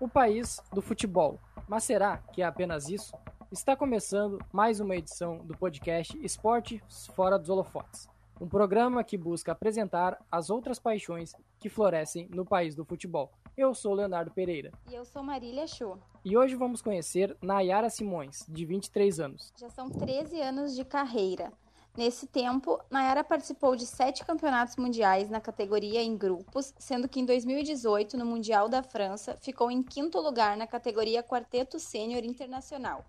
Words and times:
o 0.00 0.08
país 0.08 0.60
do 0.72 0.80
futebol. 0.80 1.40
Mas 1.68 1.84
será 1.84 2.18
que 2.32 2.42
é 2.42 2.44
apenas 2.44 2.88
isso? 2.88 3.12
Está 3.50 3.74
começando 3.74 4.38
mais 4.52 4.78
uma 4.80 4.94
edição 4.94 5.38
do 5.38 5.56
podcast 5.56 6.16
Esporte 6.22 6.82
Fora 7.14 7.38
dos 7.38 7.48
Holofotes, 7.48 8.08
um 8.40 8.46
programa 8.46 9.02
que 9.02 9.16
busca 9.16 9.52
apresentar 9.52 10.18
as 10.30 10.50
outras 10.50 10.78
paixões 10.78 11.34
que 11.58 11.68
florescem 11.68 12.28
no 12.30 12.44
país 12.44 12.74
do 12.74 12.84
futebol. 12.84 13.32
Eu 13.56 13.74
sou 13.74 13.94
Leonardo 13.94 14.30
Pereira. 14.30 14.70
E 14.88 14.94
eu 14.94 15.04
sou 15.04 15.22
Marília 15.22 15.66
Chu. 15.66 15.98
E 16.24 16.36
hoje 16.36 16.54
vamos 16.54 16.80
conhecer 16.80 17.36
Nayara 17.42 17.90
Simões, 17.90 18.44
de 18.48 18.64
23 18.64 19.18
anos. 19.18 19.52
Já 19.58 19.68
são 19.68 19.90
13 19.90 20.40
anos 20.40 20.76
de 20.76 20.84
carreira. 20.84 21.52
Nesse 21.98 22.28
tempo, 22.28 22.80
Nayara 22.88 23.24
participou 23.24 23.74
de 23.74 23.84
sete 23.84 24.24
campeonatos 24.24 24.76
mundiais 24.76 25.28
na 25.28 25.40
categoria 25.40 26.00
em 26.00 26.16
grupos, 26.16 26.72
sendo 26.78 27.08
que 27.08 27.18
em 27.18 27.24
2018, 27.24 28.16
no 28.16 28.24
Mundial 28.24 28.68
da 28.68 28.84
França, 28.84 29.36
ficou 29.40 29.68
em 29.68 29.82
quinto 29.82 30.20
lugar 30.20 30.56
na 30.56 30.64
categoria 30.64 31.24
Quarteto 31.24 31.80
Sênior 31.80 32.22
Internacional. 32.22 33.04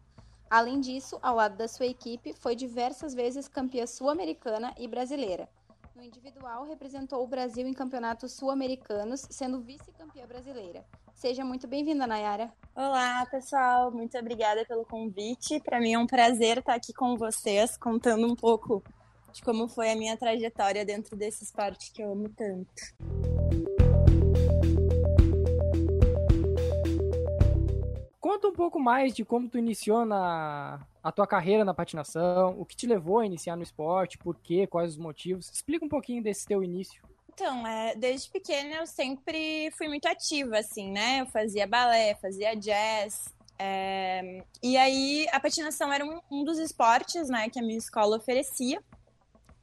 Além 0.50 0.80
disso, 0.80 1.20
ao 1.22 1.36
lado 1.36 1.56
da 1.56 1.68
sua 1.68 1.86
equipe, 1.86 2.34
foi 2.34 2.56
diversas 2.56 3.14
vezes 3.14 3.48
campeã 3.48 3.86
sul-americana 3.86 4.74
e 4.76 4.88
brasileira. 4.88 5.48
No 5.96 6.04
individual, 6.04 6.66
representou 6.66 7.24
o 7.24 7.28
Brasil 7.28 7.68
em 7.68 7.74
campeonatos 7.76 8.32
sul-americanos, 8.32 9.24
sendo 9.30 9.62
vice-campeã 9.62 10.26
brasileira. 10.26 10.84
Seja 11.20 11.44
muito 11.44 11.68
bem-vinda, 11.68 12.08
Nayara. 12.08 12.50
Olá, 12.74 13.26
pessoal. 13.26 13.92
Muito 13.92 14.18
obrigada 14.18 14.64
pelo 14.64 14.86
convite. 14.86 15.60
Para 15.60 15.78
mim 15.78 15.92
é 15.92 16.00
um 16.00 16.08
prazer 16.08 16.60
estar 16.60 16.74
aqui 16.74 16.94
com 16.94 17.18
vocês, 17.18 17.76
contando 17.76 18.26
um 18.26 18.34
pouco 18.34 18.82
de 19.34 19.42
como 19.42 19.68
foi 19.68 19.92
a 19.92 19.98
minha 19.98 20.16
trajetória 20.16 20.86
dentro 20.86 21.18
desse 21.18 21.44
esporte 21.44 21.92
que 21.92 22.02
eu 22.02 22.14
amo 22.14 22.30
tanto. 22.30 22.72
Conta 28.22 28.48
um 28.48 28.54
pouco 28.54 28.80
mais 28.80 29.14
de 29.14 29.26
como 29.26 29.50
tu 29.50 29.58
iniciou 29.58 30.06
na 30.06 30.80
a 31.04 31.12
tua 31.12 31.28
carreira 31.28 31.66
na 31.66 31.74
patinação, 31.74 32.56
o 32.58 32.66
que 32.66 32.78
te 32.78 32.88
levou 32.88 33.20
a 33.20 33.26
iniciar 33.26 33.58
no 33.58 33.64
esporte, 33.64 34.18
por 34.18 34.38
quê, 34.38 34.66
quais 34.66 34.92
os 34.92 34.98
motivos. 34.98 35.52
Explica 35.52 35.84
um 35.84 35.90
pouquinho 35.90 36.24
desse 36.24 36.46
teu 36.46 36.64
início. 36.64 37.04
Então, 37.40 37.66
é, 37.66 37.96
desde 37.96 38.30
pequena 38.30 38.76
eu 38.76 38.86
sempre 38.86 39.72
fui 39.78 39.88
muito 39.88 40.06
ativa, 40.10 40.58
assim, 40.58 40.92
né? 40.92 41.22
Eu 41.22 41.26
fazia 41.28 41.66
balé, 41.66 42.14
fazia 42.16 42.54
jazz. 42.54 43.34
É, 43.58 44.44
e 44.62 44.76
aí 44.76 45.26
a 45.32 45.40
patinação 45.40 45.92
era 45.94 46.04
um, 46.06 46.20
um, 46.30 46.44
dos 46.44 46.60
esportes, 46.60 47.30
né, 47.30 47.50
que 47.50 47.58
a 47.58 47.62
minha 47.62 47.78
escola 47.78 48.18
oferecia. 48.18 48.84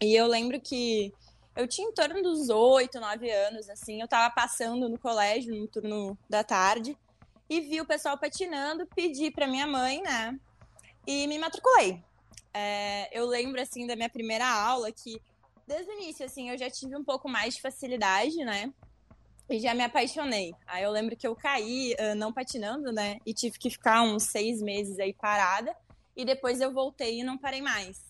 E 0.01 0.15
eu 0.15 0.27
lembro 0.27 0.59
que 0.59 1.13
eu 1.55 1.69
tinha 1.69 1.87
em 1.87 1.93
torno 1.93 2.23
dos 2.23 2.49
oito, 2.49 2.99
nove 2.99 3.31
anos, 3.31 3.69
assim, 3.69 4.01
eu 4.01 4.09
tava 4.09 4.35
passando 4.35 4.89
no 4.89 4.99
colégio 4.99 5.55
no 5.55 5.69
turno 5.69 6.17
da 6.31 6.43
tarde 6.43 6.97
e 7.47 7.61
vi 7.61 7.79
o 7.79 7.87
pessoal 7.87 8.17
patinando, 8.17 8.87
pedi 8.97 9.31
para 9.31 9.47
minha 9.47 9.67
mãe, 9.67 10.01
né, 10.01 10.35
e 11.07 11.27
me 11.27 11.39
matriculei. 11.39 12.03
É, 12.55 13.11
eu 13.13 13.27
lembro, 13.27 13.61
assim, 13.61 13.87
da 13.87 13.95
minha 13.95 14.09
primeira 14.09 14.49
aula 14.49 14.91
que 14.91 15.21
desde 15.67 15.91
o 15.91 15.95
início, 15.95 16.25
assim, 16.25 16.51
eu 16.51 16.59
já 16.59 16.71
tive 16.71 16.97
um 16.97 17.05
pouco 17.05 17.29
mais 17.29 17.55
de 17.55 17.61
facilidade, 17.61 18.37
né? 18.45 18.73
E 19.49 19.61
já 19.61 19.75
me 19.75 19.83
apaixonei. 19.83 20.55
Aí 20.67 20.83
eu 20.83 20.91
lembro 20.91 21.17
que 21.17 21.27
eu 21.27 21.35
caí 21.35 21.95
uh, 21.95 22.15
não 22.15 22.33
patinando, 22.33 22.93
né? 22.93 23.19
E 23.25 23.33
tive 23.33 23.59
que 23.59 23.71
ficar 23.71 24.03
uns 24.03 24.25
seis 24.25 24.61
meses 24.61 24.99
aí 24.99 25.13
parada. 25.13 25.75
E 26.17 26.25
depois 26.25 26.61
eu 26.61 26.73
voltei 26.73 27.21
e 27.21 27.25
não 27.25 27.37
parei 27.37 27.61
mais. 27.61 28.01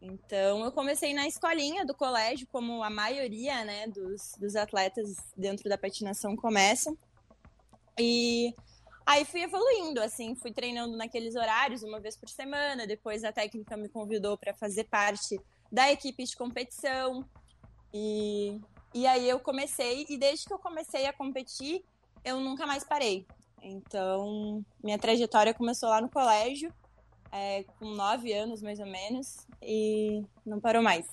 Então 0.00 0.64
eu 0.64 0.72
comecei 0.72 1.14
na 1.14 1.28
escolinha 1.28 1.84
do 1.86 1.94
colégio, 1.94 2.48
como 2.50 2.82
a 2.82 2.90
maioria, 2.90 3.64
né, 3.64 3.86
dos, 3.86 4.32
dos 4.36 4.56
atletas 4.56 5.14
dentro 5.36 5.68
da 5.68 5.78
patinação 5.78 6.34
começam. 6.34 6.98
E 7.96 8.52
aí 9.06 9.24
fui 9.24 9.42
evoluindo, 9.42 10.00
assim, 10.00 10.34
fui 10.34 10.52
treinando 10.52 10.96
naqueles 10.96 11.36
horários, 11.36 11.84
uma 11.84 12.00
vez 12.00 12.16
por 12.16 12.28
semana. 12.28 12.84
Depois 12.84 13.22
a 13.22 13.30
técnica 13.30 13.76
me 13.76 13.88
convidou 13.88 14.36
para 14.36 14.52
fazer 14.52 14.84
parte 14.84 15.40
da 15.72 15.90
equipe 15.90 16.22
de 16.22 16.36
competição. 16.36 17.24
E, 17.92 18.60
e 18.94 19.06
aí 19.06 19.26
eu 19.26 19.40
comecei, 19.40 20.04
e 20.08 20.18
desde 20.18 20.46
que 20.46 20.52
eu 20.52 20.58
comecei 20.58 21.06
a 21.06 21.12
competir, 21.12 21.82
eu 22.22 22.38
nunca 22.38 22.66
mais 22.66 22.84
parei. 22.84 23.26
Então, 23.62 24.62
minha 24.84 24.98
trajetória 24.98 25.54
começou 25.54 25.88
lá 25.88 26.00
no 26.00 26.10
colégio, 26.10 26.72
é, 27.30 27.64
com 27.78 27.86
nove 27.86 28.32
anos 28.32 28.60
mais 28.60 28.78
ou 28.78 28.86
menos, 28.86 29.46
e 29.62 30.22
não 30.44 30.60
parou 30.60 30.82
mais. 30.82 31.06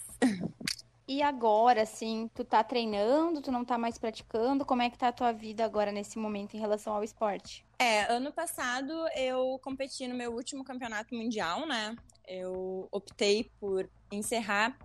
E 1.08 1.24
agora, 1.24 1.82
assim, 1.82 2.30
tu 2.36 2.44
tá 2.44 2.64
treinando, 2.64 3.42
tu 3.42 3.52
não 3.52 3.66
tá 3.66 3.80
mais 3.80 3.98
praticando? 3.98 4.64
Como 4.64 4.84
é 4.84 4.92
que 4.92 4.98
tá 4.98 5.08
a 5.08 5.12
tua 5.12 5.32
vida 5.32 5.66
agora 5.66 5.92
nesse 5.92 6.20
momento 6.20 6.56
em 6.56 6.60
relação 6.60 6.94
ao 6.94 7.04
esporte? 7.04 7.66
É, 7.80 8.12
ano 8.12 8.32
passado 8.32 8.94
eu 9.16 9.60
competi 9.64 10.08
no 10.08 10.14
meu 10.14 10.32
último 10.32 10.64
campeonato 10.64 11.16
mundial, 11.16 11.66
né? 11.66 11.96
Eu 12.30 12.88
optei 12.92 13.52
por 13.60 13.90
encerrar 14.12 14.78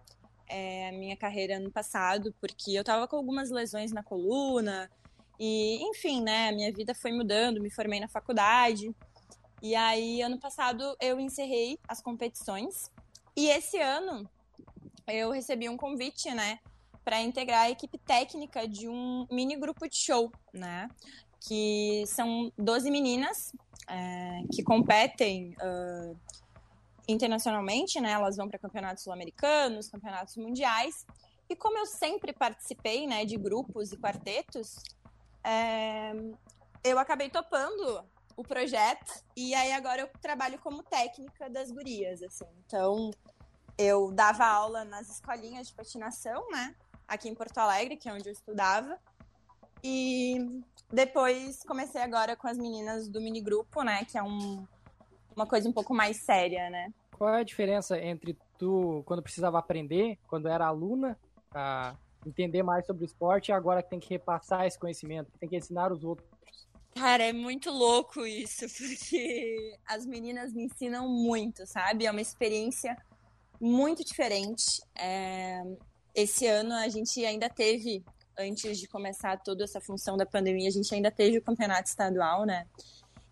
é, 0.49 0.89
a 0.89 0.93
minha 0.93 1.17
carreira 1.17 1.59
ano 1.59 1.71
passado, 1.71 2.35
porque 2.41 2.73
eu 2.73 2.83
tava 2.83 3.07
com 3.07 3.17
algumas 3.17 3.51
lesões 3.51 3.93
na 3.93 4.03
coluna, 4.03 4.91
e 5.39 5.83
enfim, 5.91 6.23
né? 6.23 6.51
Minha 6.53 6.73
vida 6.73 6.95
foi 6.95 7.13
mudando, 7.13 7.61
me 7.61 7.71
formei 7.71 8.01
na 8.01 8.09
faculdade. 8.09 8.95
E 9.63 9.75
aí, 9.75 10.23
ano 10.23 10.39
passado, 10.39 10.97
eu 11.01 11.21
encerrei 11.21 11.79
as 11.87 12.01
competições. 12.01 12.91
E 13.37 13.49
esse 13.49 13.79
ano, 13.79 14.29
eu 15.09 15.31
recebi 15.31 15.69
um 15.69 15.77
convite, 15.77 16.31
né, 16.31 16.59
para 17.05 17.21
integrar 17.21 17.63
a 17.63 17.71
equipe 17.71 17.99
técnica 17.99 18.67
de 18.67 18.89
um 18.89 19.27
mini 19.31 19.57
grupo 19.57 19.89
de 19.89 19.97
show, 19.97 20.33
né, 20.53 20.89
que 21.41 22.05
são 22.07 22.51
12 22.57 22.91
meninas 22.91 23.53
é, 23.89 24.43
que 24.51 24.63
competem 24.63 25.55
uh, 25.61 26.17
internacionalmente, 27.07 28.01
né, 28.01 28.13
elas 28.13 28.37
vão 28.37 28.49
para 28.49 28.59
campeonatos 28.59 29.05
sul-americanos, 29.05 29.89
campeonatos 29.89 30.37
mundiais, 30.37 31.07
e 31.49 31.55
como 31.55 31.79
eu 31.79 31.87
sempre 31.87 32.33
participei, 32.33 33.07
né, 33.07 33.25
de 33.25 33.37
grupos 33.37 33.93
e 33.93 33.97
quartetos, 33.97 34.77
é, 35.43 36.13
eu 36.83 36.99
acabei 36.99 37.29
topando 37.29 38.05
o 38.37 38.43
projeto 38.43 39.23
e 39.37 39.55
aí 39.55 39.73
agora 39.73 40.03
eu 40.03 40.09
trabalho 40.21 40.59
como 40.59 40.83
técnica 40.83 41.49
das 41.49 41.71
gurias, 41.71 42.23
assim. 42.23 42.47
Então, 42.67 43.11
eu 43.79 44.11
dava 44.13 44.45
aula 44.45 44.85
nas 44.85 45.09
escolinhas 45.09 45.69
de 45.69 45.75
patinação, 45.75 46.49
né? 46.51 46.75
Aqui 47.07 47.29
em 47.29 47.35
Porto 47.35 47.59
Alegre, 47.59 47.97
que 47.97 48.09
é 48.09 48.13
onde 48.13 48.29
eu 48.29 48.33
estudava. 48.33 48.99
E 49.83 50.63
depois 50.91 51.63
comecei 51.65 52.01
agora 52.01 52.37
com 52.37 52.49
as 52.49 52.57
meninas 52.57 53.09
do 53.09 53.21
mini 53.21 53.41
grupo, 53.41 53.83
né? 53.83 54.05
Que 54.05 54.17
é 54.17 54.23
um, 54.23 54.67
uma 55.37 55.47
coisa 55.47 55.69
um 55.69 55.73
pouco 55.73 55.95
mais 55.95 56.19
séria, 56.19 56.71
né? 56.71 56.93
Qual 57.17 57.33
é 57.33 57.41
a 57.41 57.45
diferença 57.45 57.99
entre 57.99 58.37
tu, 58.59 59.03
quando 59.07 59.23
precisava 59.23 59.59
aprender, 59.59 60.19
quando 60.27 60.49
era 60.49 60.67
aluna, 60.67 61.19
a 61.55 61.95
entender 62.27 62.63
mais 62.63 62.87
sobre 62.87 63.05
o 63.05 63.07
esporte, 63.07 63.49
e 63.49 63.53
agora 63.53 63.83
que 63.83 63.91
tem 63.91 64.01
que 64.01 64.09
repassar 64.09 64.67
esse 64.67 64.79
conhecimento, 64.79 65.31
tem 65.39 65.49
que 65.49 65.57
ensinar 65.57 65.93
os 65.93 66.05
outros? 66.05 66.29
Cara, 66.95 67.25
é 67.25 67.33
muito 67.33 67.71
louco 67.71 68.25
isso, 68.25 68.67
porque 68.79 69.77
as 69.87 70.07
meninas 70.07 70.53
me 70.53 70.65
ensinam 70.65 71.09
muito, 71.09 71.67
sabe? 71.67 72.07
É 72.07 72.11
uma 72.11 72.21
experiência 72.21 72.97
muito 73.61 74.05
diferente. 74.05 74.81
É, 74.97 75.63
esse 76.15 76.47
ano 76.47 76.73
a 76.75 76.89
gente 76.89 77.25
ainda 77.25 77.49
teve, 77.49 78.05
antes 78.39 78.79
de 78.79 78.87
começar 78.87 79.39
toda 79.39 79.65
essa 79.65 79.81
função 79.81 80.17
da 80.17 80.25
pandemia, 80.25 80.69
a 80.69 80.73
gente 80.73 80.95
ainda 80.95 81.11
teve 81.11 81.39
o 81.39 81.43
campeonato 81.43 81.89
estadual, 81.89 82.45
né? 82.45 82.67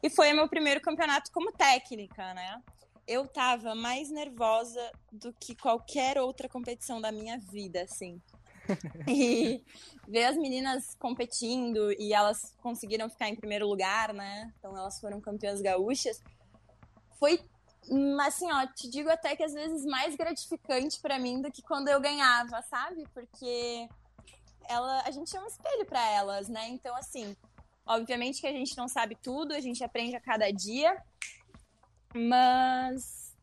E 0.02 0.10
foi 0.10 0.32
meu 0.32 0.48
primeiro 0.48 0.80
campeonato 0.80 1.30
como 1.32 1.52
técnica, 1.52 2.34
né? 2.34 2.60
Eu 3.06 3.26
tava 3.26 3.74
mais 3.74 4.10
nervosa 4.10 4.90
do 5.12 5.32
que 5.32 5.54
qualquer 5.54 6.18
outra 6.18 6.48
competição 6.48 7.00
da 7.00 7.12
minha 7.12 7.38
vida, 7.38 7.82
assim. 7.82 8.20
e 9.08 9.64
ver 10.06 10.24
as 10.24 10.36
meninas 10.36 10.94
competindo 10.98 11.92
e 11.98 12.12
elas 12.12 12.54
conseguiram 12.62 13.08
ficar 13.08 13.28
em 13.28 13.36
primeiro 13.36 13.66
lugar, 13.66 14.12
né? 14.12 14.52
Então 14.58 14.76
elas 14.76 15.00
foram 15.00 15.20
campeãs 15.20 15.60
gaúchas. 15.60 16.20
Foi 17.18 17.40
assim, 18.24 18.50
ó, 18.50 18.66
te 18.66 18.88
digo 18.88 19.10
até 19.10 19.34
que 19.36 19.42
às 19.42 19.52
vezes 19.52 19.84
mais 19.84 20.14
gratificante 20.14 21.00
para 21.00 21.18
mim 21.18 21.40
do 21.40 21.50
que 21.50 21.62
quando 21.62 21.88
eu 21.88 22.00
ganhava, 22.00 22.62
sabe? 22.62 23.04
Porque 23.12 23.88
ela, 24.68 25.02
a 25.02 25.10
gente 25.10 25.36
é 25.36 25.40
um 25.40 25.46
espelho 25.46 25.86
para 25.86 26.04
elas, 26.10 26.48
né? 26.48 26.68
Então, 26.68 26.94
assim, 26.96 27.36
obviamente 27.86 28.40
que 28.40 28.46
a 28.46 28.52
gente 28.52 28.76
não 28.76 28.88
sabe 28.88 29.16
tudo, 29.22 29.52
a 29.52 29.60
gente 29.60 29.82
aprende 29.82 30.16
a 30.16 30.20
cada 30.20 30.50
dia, 30.50 30.96
mas 32.14 33.36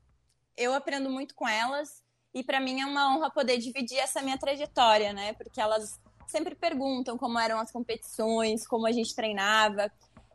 eu 0.55 0.73
aprendo 0.73 1.09
muito 1.09 1.35
com 1.35 1.47
elas 1.47 2.03
e 2.33 2.43
para 2.43 2.59
mim 2.59 2.81
é 2.81 2.85
uma 2.85 3.15
honra 3.15 3.29
poder 3.29 3.57
dividir 3.57 3.97
essa 3.97 4.21
minha 4.21 4.37
trajetória, 4.37 5.13
né? 5.13 5.33
Porque 5.33 5.59
elas 5.59 5.99
sempre 6.27 6.55
perguntam 6.55 7.17
como 7.17 7.39
eram 7.39 7.59
as 7.59 7.71
competições, 7.71 8.67
como 8.67 8.85
a 8.85 8.91
gente 8.91 9.15
treinava. 9.15 9.91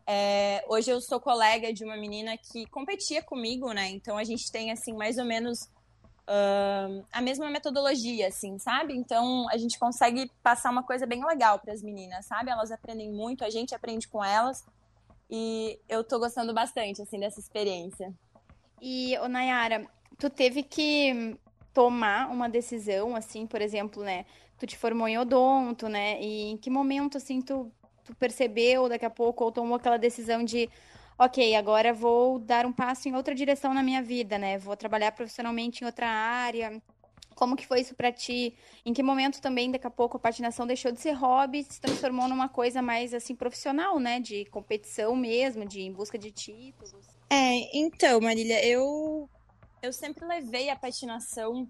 É, 0.06 0.64
hoje 0.68 0.90
eu 0.90 1.00
sou 1.00 1.20
colega 1.20 1.72
de 1.72 1.84
uma 1.84 1.96
menina 1.96 2.36
que 2.36 2.66
competia 2.66 3.22
comigo, 3.22 3.72
né? 3.72 3.88
Então 3.90 4.18
a 4.18 4.24
gente 4.24 4.50
tem, 4.50 4.70
assim, 4.70 4.92
mais 4.92 5.18
ou 5.18 5.24
menos 5.24 5.70
uh, 6.28 7.04
a 7.12 7.20
mesma 7.20 7.50
metodologia, 7.50 8.28
assim, 8.28 8.58
sabe? 8.58 8.94
Então 8.94 9.46
a 9.50 9.56
gente 9.56 9.78
consegue 9.78 10.30
passar 10.42 10.70
uma 10.70 10.82
coisa 10.82 11.06
bem 11.06 11.24
legal 11.24 11.58
para 11.58 11.72
as 11.72 11.82
meninas, 11.82 12.26
sabe? 12.26 12.50
Elas 12.50 12.70
aprendem 12.70 13.10
muito, 13.12 13.44
a 13.44 13.50
gente 13.50 13.74
aprende 13.74 14.08
com 14.08 14.24
elas. 14.24 14.64
E 15.30 15.78
eu 15.88 16.04
tô 16.04 16.18
gostando 16.18 16.52
bastante, 16.52 17.02
assim, 17.02 17.18
dessa 17.18 17.40
experiência. 17.40 18.12
E, 18.80 19.16
ô 19.18 19.28
Nayara, 19.28 19.86
tu 20.18 20.28
teve 20.28 20.62
que 20.62 21.36
tomar 21.72 22.30
uma 22.30 22.48
decisão, 22.48 23.16
assim, 23.16 23.46
por 23.46 23.60
exemplo, 23.60 24.02
né? 24.04 24.26
Tu 24.58 24.66
te 24.66 24.76
formou 24.76 25.08
em 25.08 25.18
odonto, 25.18 25.88
né? 25.88 26.20
E 26.20 26.50
em 26.52 26.56
que 26.56 26.70
momento, 26.70 27.16
assim, 27.16 27.40
tu, 27.40 27.72
tu 28.04 28.14
percebeu 28.14 28.88
daqui 28.88 29.04
a 29.04 29.10
pouco 29.10 29.44
ou 29.44 29.50
tomou 29.50 29.76
aquela 29.76 29.96
decisão 29.96 30.44
de 30.44 30.68
ok, 31.18 31.54
agora 31.54 31.92
vou 31.92 32.38
dar 32.38 32.66
um 32.66 32.72
passo 32.72 33.08
em 33.08 33.14
outra 33.14 33.34
direção 33.34 33.72
na 33.72 33.82
minha 33.82 34.02
vida, 34.02 34.38
né? 34.38 34.58
Vou 34.58 34.76
trabalhar 34.76 35.12
profissionalmente 35.12 35.82
em 35.82 35.86
outra 35.86 36.08
área. 36.08 36.82
Como 37.34 37.56
que 37.56 37.66
foi 37.66 37.80
isso 37.80 37.94
para 37.94 38.12
ti? 38.12 38.56
Em 38.86 38.92
que 38.92 39.02
momento 39.02 39.40
também, 39.40 39.70
daqui 39.70 39.86
a 39.86 39.90
pouco, 39.90 40.16
a 40.16 40.20
patinação 40.20 40.66
deixou 40.66 40.92
de 40.92 41.00
ser 41.00 41.12
hobby 41.12 41.64
se 41.64 41.80
transformou 41.80 42.28
numa 42.28 42.48
coisa 42.48 42.80
mais, 42.80 43.12
assim, 43.12 43.34
profissional, 43.34 43.98
né? 43.98 44.20
De 44.20 44.44
competição 44.46 45.16
mesmo, 45.16 45.66
de 45.66 45.82
em 45.82 45.92
busca 45.92 46.16
de 46.16 46.30
títulos. 46.30 47.06
É, 47.30 47.76
então, 47.76 48.20
Marília, 48.20 48.64
eu, 48.64 49.28
eu 49.82 49.92
sempre 49.92 50.24
levei 50.24 50.70
a 50.70 50.76
patinação 50.76 51.68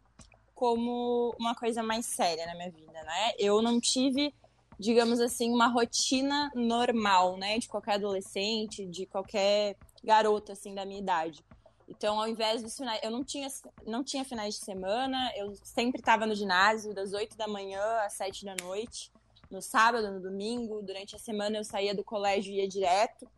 como 0.54 1.34
uma 1.38 1.54
coisa 1.54 1.82
mais 1.82 2.06
séria 2.06 2.46
na 2.46 2.54
minha 2.54 2.70
vida, 2.70 3.02
né? 3.02 3.32
Eu 3.38 3.62
não 3.62 3.80
tive 3.80 4.32
digamos 4.78 5.20
assim, 5.20 5.50
uma 5.50 5.68
rotina 5.68 6.50
normal, 6.54 7.36
né, 7.36 7.58
de 7.58 7.68
qualquer 7.68 7.94
adolescente, 7.94 8.86
de 8.86 9.06
qualquer 9.06 9.76
garota 10.02 10.52
assim 10.52 10.74
da 10.74 10.84
minha 10.84 11.00
idade. 11.00 11.44
Então, 11.88 12.18
ao 12.18 12.26
invés 12.26 12.62
dos 12.62 12.76
finais, 12.76 13.00
eu 13.02 13.10
não 13.10 13.22
tinha, 13.22 13.48
não 13.86 14.02
tinha 14.02 14.24
finais 14.24 14.54
de 14.54 14.64
semana, 14.64 15.30
eu 15.36 15.54
sempre 15.62 16.00
estava 16.00 16.26
no 16.26 16.34
ginásio 16.34 16.94
das 16.94 17.12
8 17.12 17.36
da 17.36 17.46
manhã 17.46 17.82
às 18.00 18.14
7 18.14 18.44
da 18.44 18.56
noite, 18.62 19.12
no 19.50 19.60
sábado, 19.60 20.10
no 20.10 20.20
domingo, 20.20 20.82
durante 20.82 21.14
a 21.14 21.18
semana 21.18 21.58
eu 21.58 21.64
saía 21.64 21.94
do 21.94 22.02
colégio 22.02 22.52
e 22.52 22.56
ia 22.56 22.68
direto. 22.68 23.28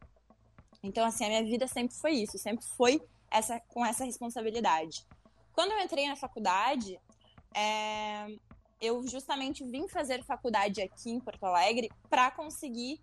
Então, 0.83 1.05
assim, 1.05 1.25
a 1.25 1.29
minha 1.29 1.45
vida 1.45 1.67
sempre 1.67 1.97
foi 1.97 2.13
isso, 2.13 2.39
sempre 2.39 2.65
foi 2.77 3.03
essa 3.31 3.61
com 3.69 3.85
essa 3.85 4.05
responsabilidade. 4.05 5.05
Quando 5.53 5.73
eu 5.73 5.81
entrei 5.81 6.07
na 6.09 6.17
faculdade, 6.17 7.01
é, 7.55 8.27
eu 8.81 9.07
justamente 9.07 9.65
vim 9.65 9.89
fazer 9.89 10.23
faculdade 10.25 10.83
aqui 10.83 11.11
em 11.11 11.21
Porto 11.21 11.45
Alegre 11.45 11.91
para 12.09 12.31
conseguir 12.31 13.01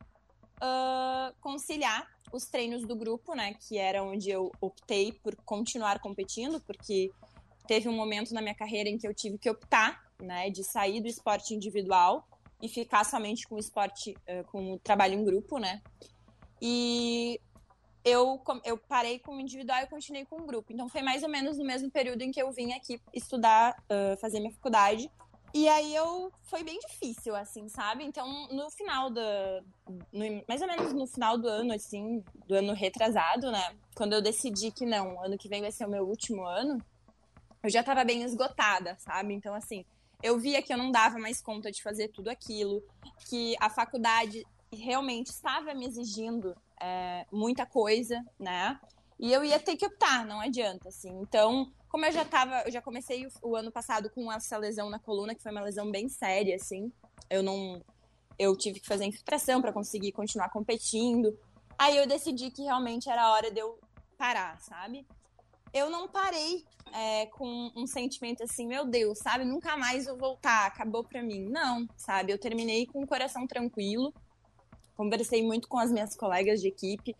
uh, 0.57 1.33
conciliar 1.41 2.07
os 2.31 2.45
treinos 2.45 2.85
do 2.85 2.95
grupo, 2.95 3.35
né? 3.35 3.53
Que 3.53 3.77
era 3.77 4.03
onde 4.03 4.29
eu 4.29 4.51
optei 4.59 5.11
por 5.11 5.35
continuar 5.45 5.99
competindo, 5.99 6.59
porque 6.61 7.11
teve 7.67 7.87
um 7.87 7.95
momento 7.95 8.33
na 8.33 8.41
minha 8.41 8.55
carreira 8.55 8.89
em 8.89 8.97
que 8.97 9.07
eu 9.07 9.13
tive 9.13 9.37
que 9.37 9.49
optar, 9.49 10.01
né? 10.19 10.49
De 10.49 10.63
sair 10.63 11.01
do 11.01 11.07
esporte 11.07 11.53
individual 11.53 12.27
e 12.61 12.67
ficar 12.67 13.03
somente 13.03 13.47
com 13.47 13.55
o 13.55 13.59
esporte, 13.59 14.15
uh, 14.27 14.43
com 14.51 14.73
o 14.73 14.79
trabalho 14.79 15.15
em 15.15 15.23
grupo, 15.23 15.57
né? 15.57 15.81
E 16.61 17.39
eu, 18.03 18.41
eu 18.63 18.77
parei 18.77 19.19
com 19.19 19.35
o 19.35 19.39
individual 19.39 19.81
e 19.81 19.87
continuei 19.87 20.25
com 20.25 20.37
o 20.41 20.45
grupo. 20.45 20.71
Então 20.71 20.89
foi 20.89 21.01
mais 21.01 21.23
ou 21.23 21.29
menos 21.29 21.57
no 21.57 21.65
mesmo 21.65 21.89
período 21.89 22.21
em 22.21 22.31
que 22.31 22.41
eu 22.41 22.51
vim 22.51 22.73
aqui 22.73 23.01
estudar, 23.13 23.75
uh, 23.89 24.17
fazer 24.17 24.39
minha 24.39 24.53
faculdade. 24.53 25.09
E 25.53 25.69
aí 25.69 25.93
eu 25.95 26.31
foi 26.45 26.63
bem 26.63 26.79
difícil, 26.79 27.35
assim, 27.35 27.69
sabe? 27.69 28.03
Então, 28.03 28.47
no 28.47 28.71
final. 28.71 29.09
No, 29.11 30.43
mais 30.47 30.61
ou 30.61 30.67
menos 30.67 30.93
no 30.93 31.05
final 31.05 31.37
do 31.37 31.47
ano, 31.47 31.73
assim, 31.73 32.23
do 32.47 32.55
ano 32.55 32.73
retrasado, 32.73 33.51
né? 33.51 33.75
Quando 33.95 34.13
eu 34.13 34.21
decidi 34.21 34.71
que 34.71 34.85
não, 34.85 35.23
ano 35.23 35.37
que 35.37 35.47
vem 35.47 35.61
vai 35.61 35.71
ser 35.71 35.85
o 35.85 35.89
meu 35.89 36.07
último 36.07 36.43
ano, 36.43 36.83
eu 37.61 37.69
já 37.69 37.83
tava 37.83 38.03
bem 38.03 38.23
esgotada, 38.23 38.95
sabe? 38.97 39.33
Então, 39.33 39.53
assim, 39.53 39.85
eu 40.23 40.39
via 40.39 40.61
que 40.61 40.73
eu 40.73 40.77
não 40.77 40.91
dava 40.91 41.19
mais 41.19 41.39
conta 41.39 41.71
de 41.71 41.83
fazer 41.83 42.07
tudo 42.07 42.29
aquilo, 42.29 42.83
que 43.29 43.55
a 43.59 43.69
faculdade 43.69 44.43
realmente 44.71 45.27
estava 45.27 45.75
me 45.75 45.85
exigindo 45.85 46.55
é, 46.81 47.27
muita 47.31 47.63
coisa, 47.63 48.19
né? 48.39 48.79
E 49.19 49.31
eu 49.31 49.45
ia 49.45 49.59
ter 49.59 49.77
que 49.77 49.85
optar, 49.85 50.25
não 50.25 50.39
adianta, 50.39 50.89
assim. 50.89 51.11
Então, 51.21 51.71
como 51.93 52.07
eu 52.07 52.11
já 52.11 52.25
tava, 52.25 52.63
eu 52.65 52.71
já 52.71 52.81
comecei 52.81 53.27
o, 53.27 53.29
o, 53.43 53.55
ano 53.55 53.71
passado 53.71 54.09
com 54.09 54.31
essa 54.31 54.57
lesão 54.57 54.89
na 54.89 54.97
coluna, 54.97 55.35
que 55.35 55.43
foi 55.43 55.51
uma 55.51 55.61
lesão 55.61 55.91
bem 55.91 56.09
séria, 56.09 56.55
assim. 56.55 56.91
Eu 57.29 57.43
não. 57.43 57.83
Eu 58.39 58.57
tive 58.57 58.79
que 58.79 58.87
fazer 58.87 59.05
infiltração 59.05 59.61
para 59.61 59.71
conseguir 59.71 60.11
continuar 60.11 60.49
competindo. 60.49 61.37
Aí 61.77 61.95
eu 61.95 62.07
decidi 62.07 62.49
que 62.49 62.63
realmente 62.63 63.11
era 63.11 63.31
hora 63.31 63.51
de 63.51 63.59
eu 63.59 63.77
parar, 64.17 64.59
sabe? 64.59 65.05
Eu 65.71 65.87
não 65.91 66.07
parei 66.07 66.65
é, 66.91 67.27
com 67.27 67.71
um 67.75 67.85
sentimento 67.85 68.41
assim, 68.41 68.65
meu 68.65 68.87
Deus, 68.87 69.19
sabe? 69.19 69.45
Nunca 69.45 69.77
mais 69.77 70.07
vou 70.07 70.17
voltar, 70.17 70.65
acabou 70.65 71.03
pra 71.03 71.21
mim. 71.21 71.47
Não, 71.47 71.87
sabe? 71.95 72.33
Eu 72.33 72.39
terminei 72.39 72.87
com 72.87 73.03
o 73.03 73.07
coração 73.07 73.45
tranquilo. 73.45 74.11
Conversei 74.97 75.43
muito 75.45 75.67
com 75.67 75.77
as 75.77 75.91
minhas 75.91 76.15
colegas 76.15 76.59
de 76.59 76.69
equipe. 76.69 77.15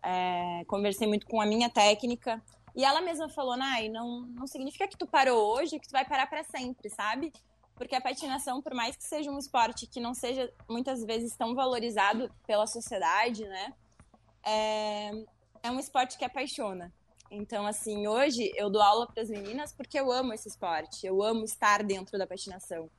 É, 0.00 0.64
conversei 0.68 1.08
muito 1.08 1.26
com 1.26 1.40
a 1.40 1.46
minha 1.46 1.68
técnica. 1.68 2.40
E 2.74 2.84
ela 2.84 3.00
mesma 3.00 3.28
falou, 3.28 3.56
Nai, 3.56 3.88
não, 3.88 4.22
não 4.22 4.46
significa 4.46 4.88
que 4.88 4.96
tu 4.96 5.06
parou 5.06 5.54
hoje, 5.54 5.78
que 5.78 5.88
tu 5.88 5.92
vai 5.92 6.04
parar 6.04 6.26
para 6.26 6.42
sempre, 6.42 6.88
sabe? 6.88 7.32
Porque 7.74 7.94
a 7.94 8.00
patinação, 8.00 8.62
por 8.62 8.74
mais 8.74 8.96
que 8.96 9.04
seja 9.04 9.30
um 9.30 9.38
esporte 9.38 9.86
que 9.86 10.00
não 10.00 10.14
seja 10.14 10.52
muitas 10.68 11.04
vezes 11.04 11.36
tão 11.36 11.54
valorizado 11.54 12.30
pela 12.46 12.66
sociedade, 12.66 13.44
né? 13.44 13.74
É, 14.44 15.10
é 15.62 15.70
um 15.70 15.78
esporte 15.78 16.16
que 16.16 16.24
apaixona. 16.24 16.92
Então, 17.30 17.66
assim, 17.66 18.06
hoje 18.06 18.52
eu 18.56 18.68
dou 18.68 18.82
aula 18.82 19.06
para 19.06 19.22
as 19.22 19.30
meninas 19.30 19.72
porque 19.72 19.98
eu 19.98 20.12
amo 20.12 20.34
esse 20.34 20.48
esporte, 20.48 21.06
eu 21.06 21.22
amo 21.22 21.44
estar 21.44 21.82
dentro 21.82 22.18
da 22.18 22.26
patinação. 22.26 22.90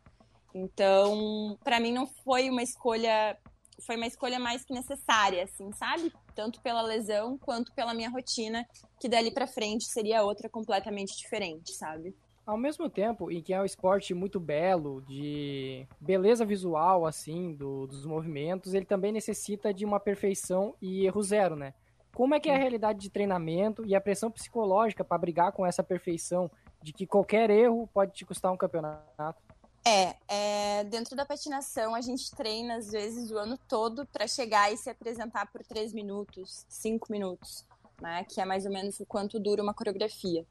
Então, 0.53 1.57
para 1.63 1.79
mim 1.79 1.91
não 1.91 2.07
foi 2.07 2.49
uma 2.49 2.63
escolha, 2.63 3.37
foi 3.85 3.95
uma 3.95 4.07
escolha 4.07 4.39
mais 4.39 4.63
que 4.63 4.73
necessária, 4.73 5.43
assim, 5.43 5.71
sabe? 5.73 6.11
Tanto 6.33 6.61
pela 6.61 6.81
lesão 6.81 7.37
quanto 7.37 7.71
pela 7.73 7.93
minha 7.93 8.09
rotina, 8.09 8.65
que 8.99 9.09
dali 9.09 9.31
para 9.31 9.47
frente 9.47 9.85
seria 9.85 10.23
outra 10.23 10.49
completamente 10.49 11.17
diferente, 11.17 11.71
sabe? 11.73 12.15
Ao 12.45 12.57
mesmo 12.57 12.89
tempo 12.89 13.31
em 13.31 13.41
que 13.41 13.53
é 13.53 13.61
um 13.61 13.65
esporte 13.65 14.13
muito 14.13 14.39
belo, 14.39 15.01
de 15.03 15.87
beleza 15.99 16.45
visual, 16.45 17.05
assim, 17.05 17.53
do, 17.53 17.87
dos 17.87 18.05
movimentos, 18.05 18.73
ele 18.73 18.85
também 18.85 19.13
necessita 19.13 19.73
de 19.73 19.85
uma 19.85 19.99
perfeição 19.99 20.75
e 20.81 21.05
erro 21.05 21.23
zero, 21.23 21.55
né? 21.55 21.73
Como 22.13 22.35
é 22.35 22.39
que 22.39 22.49
é 22.49 22.55
a 22.55 22.59
realidade 22.59 22.99
de 22.99 23.09
treinamento 23.09 23.85
e 23.85 23.95
a 23.95 24.01
pressão 24.01 24.29
psicológica 24.29 25.03
para 25.03 25.17
brigar 25.17 25.51
com 25.53 25.65
essa 25.65 25.81
perfeição 25.81 26.51
de 26.81 26.91
que 26.91 27.07
qualquer 27.07 27.49
erro 27.49 27.89
pode 27.93 28.11
te 28.11 28.25
custar 28.25 28.51
um 28.51 28.57
campeonato? 28.57 29.41
É, 29.85 30.15
é, 30.29 30.83
dentro 30.85 31.13
da 31.13 31.25
patinação 31.25 31.93
a 31.93 31.99
gente 31.99 32.31
treina 32.31 32.77
às 32.77 32.89
vezes 32.89 33.31
o 33.31 33.37
ano 33.37 33.57
todo 33.67 34.05
para 34.05 34.25
chegar 34.27 34.71
e 34.71 34.77
se 34.77 34.89
apresentar 34.89 35.51
por 35.51 35.61
três 35.61 35.91
minutos, 35.91 36.65
cinco 36.69 37.11
minutos, 37.11 37.65
né? 38.01 38.23
Que 38.23 38.39
é 38.39 38.45
mais 38.45 38.65
ou 38.65 38.71
menos 38.71 38.99
o 39.01 39.05
quanto 39.05 39.39
dura 39.39 39.61
uma 39.61 39.73
coreografia. 39.73 40.45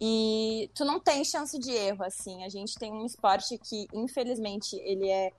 E 0.00 0.70
tu 0.74 0.84
não 0.84 1.00
tem 1.00 1.24
chance 1.24 1.58
de 1.58 1.72
erro, 1.72 2.04
assim. 2.04 2.44
A 2.44 2.48
gente 2.48 2.78
tem 2.78 2.92
um 2.92 3.04
esporte 3.04 3.58
que, 3.58 3.88
infelizmente, 3.92 4.76
ele 4.76 5.08
é 5.08 5.32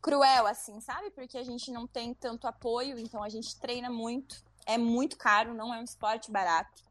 cruel, 0.00 0.46
assim, 0.46 0.80
sabe? 0.80 1.10
Porque 1.10 1.36
a 1.36 1.44
gente 1.44 1.70
não 1.70 1.86
tem 1.86 2.14
tanto 2.14 2.46
apoio, 2.46 2.98
então 2.98 3.22
a 3.22 3.28
gente 3.28 3.58
treina 3.58 3.90
muito. 3.90 4.42
É 4.64 4.78
muito 4.78 5.18
caro, 5.18 5.52
não 5.52 5.74
é 5.74 5.78
um 5.78 5.84
esporte 5.84 6.30
barato. 6.30 6.82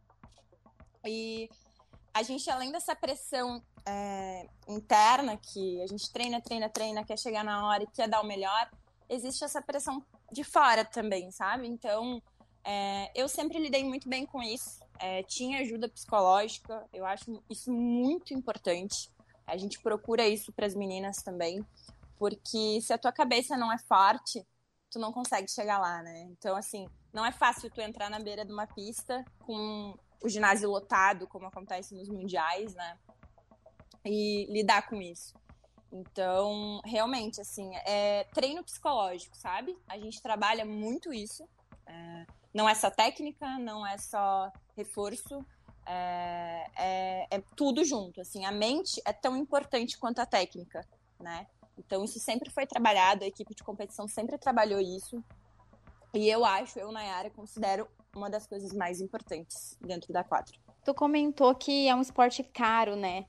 E 1.04 1.50
a 2.14 2.22
gente, 2.22 2.48
além 2.50 2.72
dessa 2.72 2.96
pressão 2.96 3.64
é, 3.86 4.48
interna, 4.68 5.38
que 5.38 5.82
a 5.82 5.88
gente 5.88 6.12
treina, 6.12 6.42
treina, 6.42 6.70
treina, 6.70 7.04
quer 7.04 7.18
chegar 7.18 7.44
na 7.44 7.68
hora 7.68 7.84
e 7.84 7.88
quer 7.88 8.08
dar 8.08 8.22
o 8.22 8.26
melhor, 8.26 8.70
existe 9.10 9.44
essa 9.44 9.62
pressão 9.62 10.04
de 10.32 10.44
fora 10.44 10.84
também, 10.86 11.32
sabe? 11.32 11.68
Então, 11.68 12.22
é, 12.64 13.12
eu 13.14 13.28
sempre 13.28 13.60
lidei 13.60 13.84
muito 13.84 14.08
bem 14.08 14.26
com 14.26 14.42
isso. 14.42 14.80
É, 15.00 15.24
tinha 15.24 15.60
ajuda 15.60 15.90
psicológica, 15.90 16.86
eu 16.94 17.06
acho 17.06 17.44
isso 17.50 17.72
muito 17.72 18.34
importante. 18.34 19.12
A 19.46 19.58
gente 19.58 19.80
procura 19.80 20.26
isso 20.28 20.52
para 20.54 20.66
as 20.66 20.74
meninas 20.74 21.18
também, 21.18 21.66
porque 22.18 22.80
se 22.82 22.94
a 22.94 22.98
tua 22.98 23.12
cabeça 23.12 23.58
não 23.58 23.72
é 23.72 23.78
forte, 23.78 24.46
tu 24.90 25.00
não 25.00 25.12
consegue 25.12 25.52
chegar 25.52 25.80
lá, 25.80 26.02
né? 26.02 26.22
Então, 26.32 26.56
assim, 26.56 26.88
não 27.12 27.26
é 27.26 27.32
fácil 27.32 27.70
tu 27.70 27.82
entrar 27.82 28.10
na 28.10 28.20
beira 28.20 28.46
de 28.46 28.54
uma 28.54 28.66
pista 28.66 29.26
com 29.40 29.98
o 30.24 30.30
ginásio 30.30 30.70
lotado, 30.70 31.28
como 31.28 31.48
acontece 31.48 31.94
nos 31.94 32.08
mundiais, 32.08 32.74
né? 32.74 32.98
E 34.06 34.46
lidar 34.50 34.88
com 34.88 35.02
isso. 35.02 35.34
Então, 35.92 36.82
realmente, 36.84 37.40
assim, 37.40 37.70
é 37.86 38.24
treino 38.34 38.64
psicológico, 38.64 39.38
sabe? 39.38 39.78
A 39.88 40.00
gente 40.00 40.22
trabalha 40.22 40.66
muito 40.66 41.14
isso. 41.14 41.48
É, 41.86 42.26
não 42.54 42.68
é 42.68 42.74
só 42.74 42.90
técnica, 42.90 43.60
não 43.60 43.86
é 43.86 43.98
só 43.98 44.52
reforço, 44.76 45.46
é, 45.86 46.66
é, 46.76 47.28
é, 47.30 47.44
tudo 47.56 47.84
junto. 47.86 48.22
Assim, 48.22 48.44
a 48.44 48.52
mente 48.52 49.02
é 49.06 49.14
tão 49.14 49.38
importante 49.38 49.98
quanto 49.98 50.20
a 50.20 50.26
técnica, 50.26 50.82
né? 51.20 51.46
Então, 51.78 52.04
isso 52.04 52.20
sempre 52.20 52.50
foi 52.50 52.66
trabalhado, 52.66 53.24
a 53.24 53.28
equipe 53.28 53.54
de 53.54 53.64
competição 53.64 54.08
sempre 54.08 54.38
trabalhou 54.38 54.80
isso. 54.80 55.24
E 56.14 56.30
eu 56.30 56.46
acho, 56.46 56.80
eu, 56.80 56.92
Nayara, 56.92 57.30
considero 57.30 57.88
uma 58.16 58.30
das 58.30 58.46
coisas 58.46 58.74
mais 58.74 59.02
importantes 59.02 59.78
dentro 59.82 60.14
da 60.14 60.24
quadra. 60.24 60.56
Tu 60.84 60.94
comentou 60.94 61.54
que 61.56 61.88
é 61.88 61.96
um 61.96 62.02
esporte 62.02 62.44
caro, 62.44 62.96
né? 62.96 63.26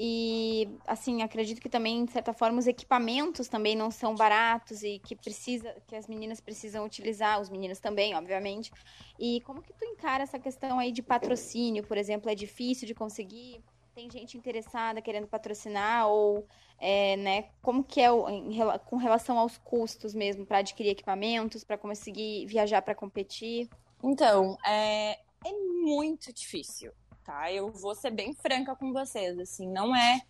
E, 0.00 0.68
assim, 0.86 1.22
acredito 1.22 1.60
que 1.60 1.68
também, 1.68 2.04
de 2.04 2.12
certa 2.12 2.32
forma, 2.32 2.60
os 2.60 2.68
equipamentos 2.68 3.48
também 3.48 3.74
não 3.74 3.90
são 3.90 4.14
baratos 4.14 4.84
e 4.84 5.00
que 5.00 5.16
precisa, 5.16 5.74
que 5.88 5.96
as 5.96 6.06
meninas 6.06 6.40
precisam 6.40 6.84
utilizar, 6.84 7.40
os 7.40 7.50
meninos 7.50 7.80
também, 7.80 8.14
obviamente. 8.14 8.70
E 9.18 9.40
como 9.40 9.60
que 9.60 9.72
tu 9.72 9.84
encara 9.84 10.22
essa 10.22 10.38
questão 10.38 10.78
aí 10.78 10.92
de 10.92 11.02
patrocínio, 11.02 11.82
por 11.82 11.96
exemplo, 11.96 12.30
é 12.30 12.34
difícil 12.36 12.86
de 12.86 12.94
conseguir? 12.94 13.60
Tem 13.92 14.08
gente 14.08 14.38
interessada 14.38 15.02
querendo 15.02 15.26
patrocinar 15.26 16.06
ou, 16.06 16.46
é, 16.78 17.16
né, 17.16 17.48
como 17.60 17.82
que 17.82 18.00
é 18.00 18.08
o, 18.08 18.28
em, 18.28 18.56
com 18.84 18.96
relação 18.98 19.36
aos 19.36 19.58
custos 19.58 20.14
mesmo 20.14 20.46
para 20.46 20.58
adquirir 20.58 20.90
equipamentos, 20.90 21.64
para 21.64 21.76
conseguir 21.76 22.46
viajar 22.46 22.82
para 22.82 22.94
competir? 22.94 23.68
Então, 24.00 24.56
é, 24.64 25.18
é 25.44 25.52
muito 25.82 26.32
difícil 26.32 26.92
tá? 27.28 27.52
Eu 27.52 27.70
vou 27.70 27.94
ser 27.94 28.10
bem 28.10 28.32
franca 28.32 28.74
com 28.74 28.90
vocês, 28.90 29.38
assim, 29.38 29.68
não 29.68 29.94
é 29.94 30.22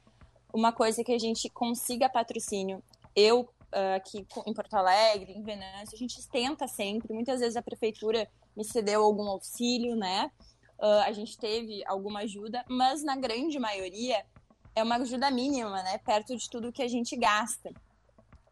uma 0.53 0.73
coisa 0.73 1.05
que 1.05 1.13
a 1.13 1.19
gente 1.19 1.49
consiga 1.49 2.09
patrocínio. 2.09 2.83
Eu, 3.15 3.43
uh, 3.43 3.95
aqui 3.95 4.27
em 4.45 4.53
Porto 4.53 4.75
Alegre, 4.75 5.33
em 5.33 5.43
Venâncio, 5.45 5.95
a 5.95 5.97
gente 5.97 6.29
tenta 6.29 6.67
sempre, 6.67 7.15
muitas 7.15 7.39
vezes 7.39 7.57
a 7.57 7.63
prefeitura 7.63 8.29
me 8.57 8.65
cedeu 8.65 9.05
algum 9.05 9.29
auxílio, 9.29 9.95
né? 9.95 10.29
Uh, 10.77 11.05
a 11.07 11.13
gente 11.13 11.39
teve 11.39 11.85
alguma 11.87 12.21
ajuda, 12.21 12.65
mas 12.69 13.05
na 13.05 13.15
grande 13.15 13.61
maioria 13.61 14.25
é 14.75 14.83
uma 14.83 14.97
ajuda 14.97 15.31
mínima, 15.31 15.81
né? 15.85 15.99
Perto 15.99 16.37
de 16.37 16.51
tudo 16.51 16.73
que 16.73 16.83
a 16.83 16.89
gente 16.89 17.17
gasta. 17.17 17.73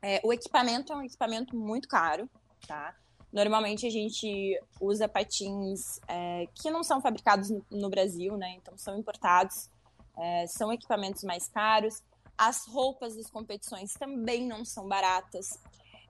É, 0.00 0.20
o 0.22 0.32
equipamento 0.32 0.92
é 0.92 0.96
um 0.96 1.02
equipamento 1.02 1.56
muito 1.56 1.88
caro, 1.88 2.30
tá? 2.64 2.94
Normalmente 3.36 3.86
a 3.86 3.90
gente 3.90 4.58
usa 4.80 5.06
patins 5.06 6.00
é, 6.08 6.48
que 6.54 6.70
não 6.70 6.82
são 6.82 7.02
fabricados 7.02 7.50
no, 7.70 7.90
Brasil, 7.90 8.34
né? 8.34 8.54
Então 8.56 8.78
são 8.78 8.98
importados, 8.98 9.68
é, 10.16 10.46
são 10.46 10.72
equipamentos 10.72 11.22
mais 11.22 11.46
caros. 11.46 12.02
As 12.38 12.66
roupas 12.66 13.14
das 13.14 13.28
competições 13.28 13.92
também 13.92 14.46
não 14.46 14.64
são 14.64 14.88
baratas. 14.88 15.60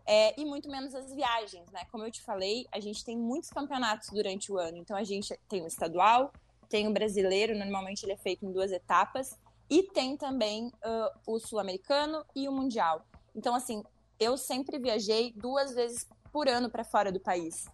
É, 0.06 0.40
e 0.40 0.44
muito 0.44 0.70
menos 0.70 0.94
as 0.94 1.12
viagens, 1.12 1.68
né? 1.72 1.84
Como 1.90 2.04
eu 2.04 2.12
te 2.12 2.22
falei, 2.22 2.64
a 2.70 2.78
gente 2.78 3.04
tem 3.04 3.18
muitos 3.18 3.50
campeonatos 3.50 4.08
durante 4.10 4.52
o 4.52 4.56
ano. 4.56 4.76
Então 4.76 4.96
a 4.96 5.02
gente 5.02 5.36
tem 5.48 5.64
o 5.64 5.66
estadual, 5.66 6.32
tem 6.68 6.86
o 6.86 6.92
brasileiro, 6.92 7.58
normalmente 7.58 8.04
ele 8.04 8.12
é 8.12 8.16
feito 8.16 8.46
em 8.46 8.52
duas 8.52 8.70
etapas, 8.70 9.36
e 9.68 9.82
tem 9.82 10.16
também 10.16 10.68
uh, 10.68 11.18
o 11.26 11.40
sul-americano 11.40 12.24
e 12.36 12.48
o 12.48 12.52
mundial. 12.52 13.04
Então, 13.34 13.52
assim, 13.52 13.82
eu 14.20 14.36
sempre 14.36 14.78
viajei 14.78 15.32
duas 15.32 15.74
vezes 15.74 16.06
por 16.36 16.50
ano 16.50 16.68
para 16.68 16.84
fora 16.84 17.10
do 17.10 17.18
país. 17.18 17.64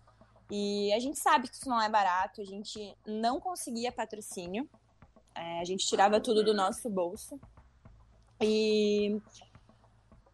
E 0.49 0.93
a 0.93 1.01
gente 1.01 1.19
sabe 1.19 1.49
que 1.49 1.57
isso 1.57 1.69
não 1.69 1.83
é 1.83 1.89
barato, 1.89 2.41
a 2.41 2.45
gente 2.45 2.97
não 3.05 3.41
conseguia 3.41 3.91
patrocínio, 3.91 4.71
é, 5.35 5.61
a 5.61 5.65
gente 5.65 5.85
tirava 5.85 6.21
tudo 6.21 6.45
do 6.45 6.55
nosso 6.55 6.89
bolso. 6.89 7.41
E 8.41 9.21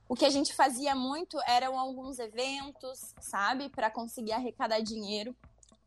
o 0.07 0.15
que 0.15 0.27
a 0.27 0.29
gente 0.29 0.55
fazia 0.55 0.95
muito 0.95 1.41
eram 1.49 1.79
alguns 1.79 2.19
eventos, 2.19 3.15
sabe, 3.19 3.71
para 3.71 3.91
conseguir 3.91 4.33
arrecadar 4.33 4.81
dinheiro 4.81 5.35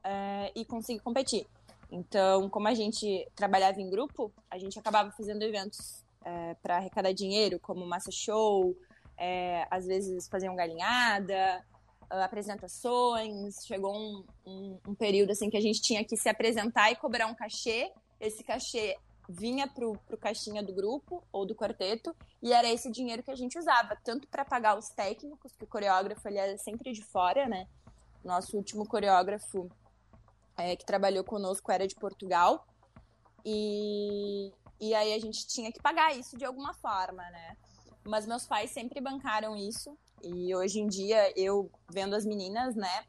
é, 0.03 0.51
e 0.55 0.65
conseguir 0.65 1.01
competir. 1.01 1.45
Então, 1.91 2.49
como 2.49 2.67
a 2.67 2.73
gente 2.73 3.29
trabalhava 3.35 3.79
em 3.79 3.87
grupo, 3.87 4.33
a 4.49 4.57
gente 4.57 4.79
acabava 4.79 5.11
fazendo 5.11 5.43
eventos 5.43 6.03
é, 6.25 6.55
para 6.55 6.77
arrecadar 6.77 7.11
dinheiro, 7.11 7.59
como 7.59 7.85
massa 7.85 8.09
show, 8.09 8.75
é, 9.15 9.67
às 9.69 9.85
vezes 9.85 10.27
faziam 10.27 10.55
galinhada, 10.55 11.63
apresentações, 12.19 13.65
chegou 13.65 13.95
um, 13.95 14.25
um, 14.45 14.79
um, 14.89 14.95
período 14.95 15.31
assim 15.31 15.49
que 15.49 15.57
a 15.57 15.61
gente 15.61 15.81
tinha 15.81 16.03
que 16.03 16.17
se 16.17 16.27
apresentar 16.27 16.91
e 16.91 16.95
cobrar 16.95 17.27
um 17.27 17.35
cachê. 17.35 17.91
Esse 18.19 18.43
cachê 18.43 18.97
vinha 19.29 19.67
pro, 19.67 19.97
pro 20.07 20.17
caixinha 20.17 20.61
do 20.61 20.73
grupo 20.73 21.23
ou 21.31 21.45
do 21.45 21.55
quarteto 21.55 22.15
e 22.41 22.51
era 22.51 22.67
esse 22.67 22.91
dinheiro 22.91 23.23
que 23.23 23.31
a 23.31 23.35
gente 23.35 23.57
usava, 23.57 23.95
tanto 24.03 24.27
para 24.27 24.43
pagar 24.43 24.77
os 24.77 24.89
técnicos, 24.89 25.55
que 25.55 25.63
o 25.63 25.67
coreógrafo 25.67 26.27
ele 26.27 26.37
é 26.37 26.57
sempre 26.57 26.91
de 26.91 27.03
fora, 27.03 27.47
né? 27.47 27.67
Nosso 28.23 28.57
último 28.57 28.85
coreógrafo 28.87 29.69
é, 30.57 30.75
que 30.75 30.85
trabalhou 30.85 31.23
conosco 31.23 31.71
era 31.71 31.87
de 31.87 31.95
Portugal. 31.95 32.65
E, 33.45 34.51
e 34.79 34.93
aí 34.93 35.13
a 35.13 35.19
gente 35.19 35.47
tinha 35.47 35.71
que 35.71 35.81
pagar 35.81 36.15
isso 36.15 36.37
de 36.37 36.45
alguma 36.45 36.73
forma, 36.73 37.23
né? 37.29 37.57
Mas 38.03 38.25
meus 38.25 38.45
pais 38.45 38.71
sempre 38.71 38.99
bancaram 38.99 39.55
isso. 39.55 39.97
E 40.23 40.53
hoje 40.55 40.79
em 40.79 40.87
dia, 40.87 41.31
eu 41.35 41.69
vendo 41.91 42.15
as 42.15 42.25
meninas, 42.25 42.75
né, 42.75 43.03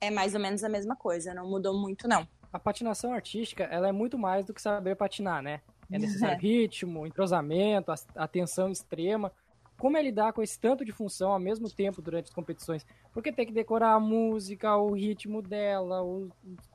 é 0.00 0.10
mais 0.10 0.34
ou 0.34 0.40
menos 0.40 0.62
a 0.64 0.68
mesma 0.68 0.96
coisa, 0.96 1.34
não 1.34 1.48
mudou 1.48 1.74
muito, 1.78 2.08
não. 2.08 2.26
A 2.52 2.58
patinação 2.58 3.12
artística, 3.12 3.64
ela 3.64 3.88
é 3.88 3.92
muito 3.92 4.18
mais 4.18 4.44
do 4.44 4.54
que 4.54 4.62
saber 4.62 4.96
patinar, 4.96 5.42
né? 5.42 5.60
É 5.88 6.00
necessário 6.00 6.40
ritmo, 6.40 7.06
entrosamento, 7.06 7.92
atenção 8.16 8.68
extrema. 8.68 9.30
Como 9.78 9.96
é 9.96 10.02
lidar 10.02 10.32
com 10.32 10.42
esse 10.42 10.58
tanto 10.58 10.84
de 10.84 10.90
função 10.90 11.30
ao 11.30 11.38
mesmo 11.38 11.70
tempo 11.70 12.02
durante 12.02 12.24
as 12.24 12.34
competições? 12.34 12.84
Porque 13.12 13.30
tem 13.30 13.46
que 13.46 13.52
decorar 13.52 13.92
a 13.92 14.00
música, 14.00 14.76
o 14.76 14.94
ritmo 14.94 15.40
dela, 15.40 16.02
o 16.02 16.28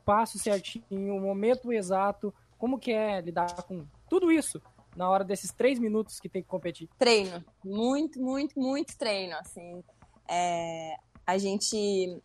passo 0.05 0.39
certinho, 0.39 1.13
o 1.13 1.19
momento 1.19 1.73
exato. 1.73 2.33
Como 2.57 2.79
que 2.79 2.93
é 2.93 3.19
lidar 3.19 3.53
com 3.63 3.85
tudo 4.09 4.31
isso 4.31 4.61
na 4.95 5.09
hora 5.09 5.23
desses 5.23 5.51
três 5.51 5.79
minutos 5.79 6.19
que 6.19 6.29
tem 6.29 6.41
que 6.41 6.47
competir? 6.47 6.89
Treino. 6.97 7.43
Muito, 7.63 8.21
muito, 8.21 8.59
muito 8.59 8.97
treino. 8.97 9.35
Assim, 9.37 9.83
é, 10.27 10.95
a 11.25 11.37
gente 11.37 12.21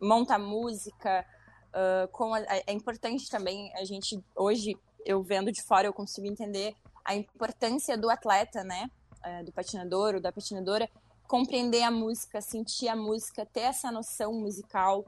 monta 0.00 0.38
música. 0.38 1.24
Uh, 1.70 2.06
com 2.08 2.34
a, 2.34 2.40
é 2.66 2.72
importante 2.72 3.30
também 3.30 3.72
a 3.74 3.82
gente 3.82 4.22
hoje 4.36 4.76
eu 5.06 5.22
vendo 5.22 5.50
de 5.50 5.62
fora 5.62 5.86
eu 5.86 5.92
consigo 5.94 6.26
entender 6.26 6.74
a 7.02 7.14
importância 7.14 7.96
do 7.96 8.10
atleta, 8.10 8.62
né, 8.62 8.90
é, 9.22 9.42
do 9.42 9.52
patinador 9.52 10.14
ou 10.14 10.20
da 10.20 10.30
patinadora, 10.30 10.88
compreender 11.26 11.82
a 11.82 11.90
música, 11.90 12.40
sentir 12.40 12.88
a 12.88 12.96
música, 12.96 13.46
ter 13.46 13.60
essa 13.60 13.90
noção 13.90 14.34
musical. 14.34 15.04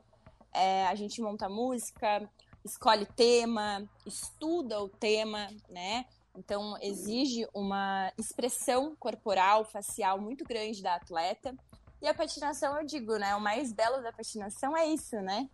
É, 0.52 0.86
a 0.86 0.94
gente 0.94 1.20
monta 1.20 1.48
música, 1.48 2.28
escolhe 2.64 3.06
tema, 3.06 3.84
estuda 4.06 4.80
o 4.80 4.88
tema, 4.88 5.48
né? 5.68 6.06
Então, 6.36 6.76
exige 6.80 7.46
uma 7.54 8.12
expressão 8.18 8.96
corporal, 8.96 9.64
facial 9.64 10.20
muito 10.20 10.44
grande 10.44 10.82
da 10.82 10.96
atleta. 10.96 11.54
E 12.02 12.08
a 12.08 12.14
patinação, 12.14 12.76
eu 12.76 12.84
digo, 12.84 13.16
né? 13.16 13.34
O 13.36 13.40
mais 13.40 13.72
belo 13.72 14.02
da 14.02 14.12
patinação 14.12 14.76
é 14.76 14.86
isso, 14.86 15.16
né? 15.16 15.48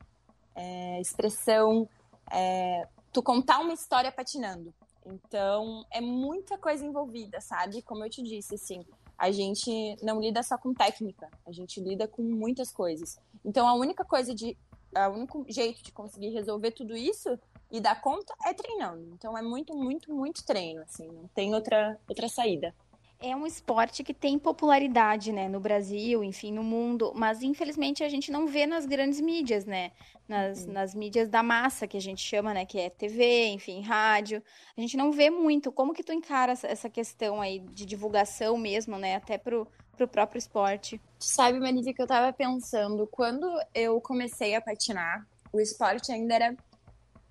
É, 0.54 1.00
expressão, 1.00 1.88
é, 2.30 2.88
tu 3.12 3.22
contar 3.22 3.58
uma 3.58 3.74
história 3.74 4.10
patinando. 4.10 4.72
Então, 5.04 5.84
é 5.90 6.00
muita 6.00 6.56
coisa 6.58 6.84
envolvida, 6.84 7.40
sabe? 7.40 7.82
Como 7.82 8.04
eu 8.04 8.10
te 8.10 8.22
disse, 8.22 8.54
assim, 8.54 8.84
a 9.18 9.30
gente 9.30 9.96
não 10.02 10.18
lida 10.20 10.42
só 10.42 10.56
com 10.56 10.72
técnica, 10.72 11.28
a 11.46 11.52
gente 11.52 11.80
lida 11.80 12.08
com 12.08 12.22
muitas 12.22 12.72
coisas. 12.72 13.18
Então, 13.44 13.68
a 13.68 13.74
única 13.74 14.04
coisa 14.04 14.34
de. 14.34 14.56
O 14.92 15.10
único 15.10 15.44
jeito 15.48 15.84
de 15.84 15.92
conseguir 15.92 16.30
resolver 16.30 16.72
tudo 16.72 16.96
isso 16.96 17.38
e 17.70 17.80
dar 17.80 18.00
conta 18.00 18.34
é 18.44 18.52
treinando. 18.52 19.10
Então 19.14 19.36
é 19.36 19.42
muito, 19.42 19.74
muito, 19.76 20.12
muito 20.12 20.44
treino, 20.44 20.82
assim, 20.82 21.06
não 21.06 21.28
tem 21.28 21.54
outra, 21.54 21.98
outra 22.08 22.28
saída. 22.28 22.74
É 23.22 23.36
um 23.36 23.46
esporte 23.46 24.02
que 24.02 24.14
tem 24.14 24.38
popularidade, 24.38 25.30
né, 25.30 25.46
no 25.46 25.60
Brasil, 25.60 26.24
enfim, 26.24 26.50
no 26.50 26.64
mundo, 26.64 27.12
mas 27.14 27.42
infelizmente 27.42 28.02
a 28.02 28.08
gente 28.08 28.32
não 28.32 28.46
vê 28.46 28.66
nas 28.66 28.86
grandes 28.86 29.20
mídias, 29.20 29.66
né, 29.66 29.92
nas, 30.26 30.64
uhum. 30.64 30.72
nas 30.72 30.94
mídias 30.94 31.28
da 31.28 31.42
massa, 31.42 31.86
que 31.86 31.98
a 31.98 32.00
gente 32.00 32.22
chama, 32.22 32.54
né, 32.54 32.64
que 32.64 32.78
é 32.78 32.88
TV, 32.88 33.48
enfim, 33.48 33.82
rádio, 33.82 34.42
a 34.74 34.80
gente 34.80 34.96
não 34.96 35.12
vê 35.12 35.28
muito. 35.28 35.70
Como 35.70 35.92
que 35.92 36.02
tu 36.02 36.14
encara 36.14 36.52
essa 36.52 36.88
questão 36.88 37.42
aí 37.42 37.58
de 37.58 37.84
divulgação 37.84 38.56
mesmo, 38.56 38.96
né, 38.96 39.16
até 39.16 39.36
pro, 39.36 39.68
pro 39.98 40.08
próprio 40.08 40.38
esporte? 40.38 40.98
Sabe, 41.18 41.60
Marília, 41.60 41.92
que 41.92 42.00
eu 42.00 42.06
tava 42.06 42.32
pensando, 42.32 43.06
quando 43.06 43.46
eu 43.74 44.00
comecei 44.00 44.54
a 44.54 44.62
patinar, 44.62 45.26
o 45.52 45.60
esporte 45.60 46.10
ainda 46.10 46.34
era 46.34 46.56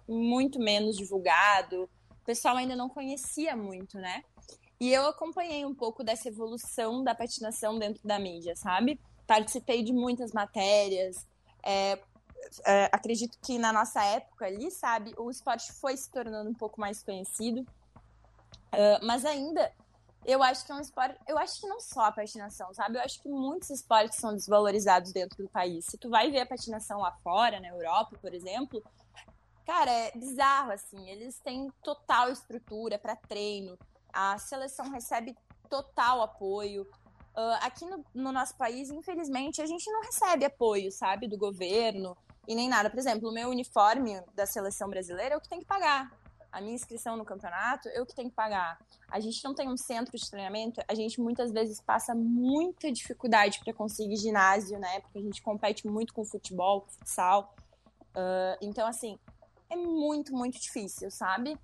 muito 0.10 0.60
menos 0.60 0.98
divulgado, 0.98 1.84
o 2.10 2.25
pessoal 2.25 2.58
ainda 2.58 2.75
não 2.75 2.89
conhecia 2.89 3.56
muito, 3.56 3.98
né? 3.98 4.24
E 4.80 4.92
eu 4.94 5.08
acompanhei 5.08 5.66
um 5.66 5.75
pouco 5.75 6.04
dessa 6.04 6.30
evolução 6.30 7.04
da 7.04 7.13
patinação 7.13 7.78
dentro 7.78 8.08
da 8.08 8.18
mídia, 8.18 8.56
sabe? 8.56 9.00
Participei 9.28 9.84
de 9.84 9.92
muitas 9.92 10.32
matérias. 10.32 11.28
É, 11.63 12.00
é, 12.66 12.89
acredito 12.92 13.38
que 13.42 13.58
na 13.60 13.74
nossa 13.74 14.04
época 14.04 14.46
ali, 14.46 14.72
sabe, 14.72 15.13
o 15.18 15.30
esporte 15.30 15.74
foi 15.74 15.98
se 15.98 16.10
tornando 16.10 16.50
um 16.50 16.54
pouco 16.54 16.80
mais 16.80 17.04
conhecido. 17.04 17.62
Uh, 18.72 19.04
mas 19.04 19.25
ainda, 19.25 19.72
eu 20.25 20.42
acho 20.42 20.66
que 20.66 20.72
é 20.72 20.75
um 20.75 20.80
esporte. 20.80 21.20
Eu 21.28 21.38
acho 21.38 21.60
que 21.60 21.68
não 21.68 21.80
só 21.80 22.01
a 22.06 22.12
patinação, 22.12 22.74
sabe? 22.74 22.98
Eu 22.98 23.01
acho 23.01 23.22
que 23.22 23.28
muitos 23.28 23.70
esportes 23.70 24.18
são 24.18 24.34
desvalorizados 24.34 25.12
dentro 25.12 25.44
do 25.44 25.50
país. 25.50 25.86
Se 25.86 25.98
tu 25.98 26.10
vai 26.10 26.32
ver 26.32 26.42
a 26.42 26.46
patinação 26.46 27.00
lá 27.00 27.12
fora, 27.24 27.60
na 27.60 27.68
Europa, 27.68 28.18
por 28.22 28.34
exemplo, 28.34 28.82
Cara, 29.66 29.92
é 29.92 30.12
bizarro, 30.18 30.72
assim. 30.72 31.10
Eles 31.10 31.39
têm 31.39 31.72
total 31.84 32.32
estrutura 32.32 32.98
para 32.98 33.16
treino. 33.16 33.78
A 34.12 34.38
seleção 34.38 34.89
recebe 34.89 35.36
total 35.70 36.22
apoio. 36.22 36.84
Uh, 37.36 37.58
aqui 37.62 37.86
no, 37.86 38.04
no, 38.13 38.32
nosso 38.32 38.58
país, 38.58 38.89
infelizmente, 38.89 39.62
a 39.62 39.66
gente 39.66 39.89
não 39.92 40.01
recebe 40.01 40.44
apoio, 40.44 40.92
sabe, 40.92 41.28
do 41.28 41.38
governo 41.38 42.18
e 42.48 42.56
nem 42.56 42.68
nada. 42.68 42.89
Por 42.89 43.00
exemplo, 43.00 43.30
o 43.30 43.34
meu 43.34 43.50
uniforme 43.50 44.20
da 44.34 44.46
seleção 44.46 44.89
brasileira 44.89 45.36
é 45.36 45.38
o 45.38 45.42
que 45.42 45.48
tem 45.48 45.60
que 45.60 45.66
pagar. 45.66 46.12
a 46.51 46.60
minha 46.60 46.74
inscrição 46.74 47.16
no 47.16 47.24
campeonato, 47.24 47.88
eu 47.89 48.06
que 48.06 48.16
tenho 48.16 48.30
que 48.30 48.36
pagar. 48.36 48.80
A 49.10 49.20
gente 49.20 49.44
não 49.44 49.54
tem 49.54 49.70
um 49.70 49.78
centro 49.78 50.18
de 50.18 50.30
treinamento, 50.30 50.82
a 50.88 50.96
gente 50.96 51.22
muitas 51.22 51.51
vezes 51.51 51.80
passa 51.80 52.16
muita 52.16 52.92
dificuldade 52.92 53.60
para 53.63 53.72
conseguir 53.72 54.16
ginásio, 54.16 54.80
né? 54.80 55.00
Porque 55.01 55.20
a 55.20 55.22
gente 55.22 55.42
compete 55.44 55.88
muito 55.88 56.13
com 56.13 56.25
futebol, 56.25 56.88
futsal. 56.89 57.54
Uh, 58.16 58.58
então, 58.62 58.88
assim, 58.88 59.20
é 59.70 59.76
muito, 59.76 60.34
muito 60.34 60.60
difícil, 60.60 61.12
sabe? 61.12 61.58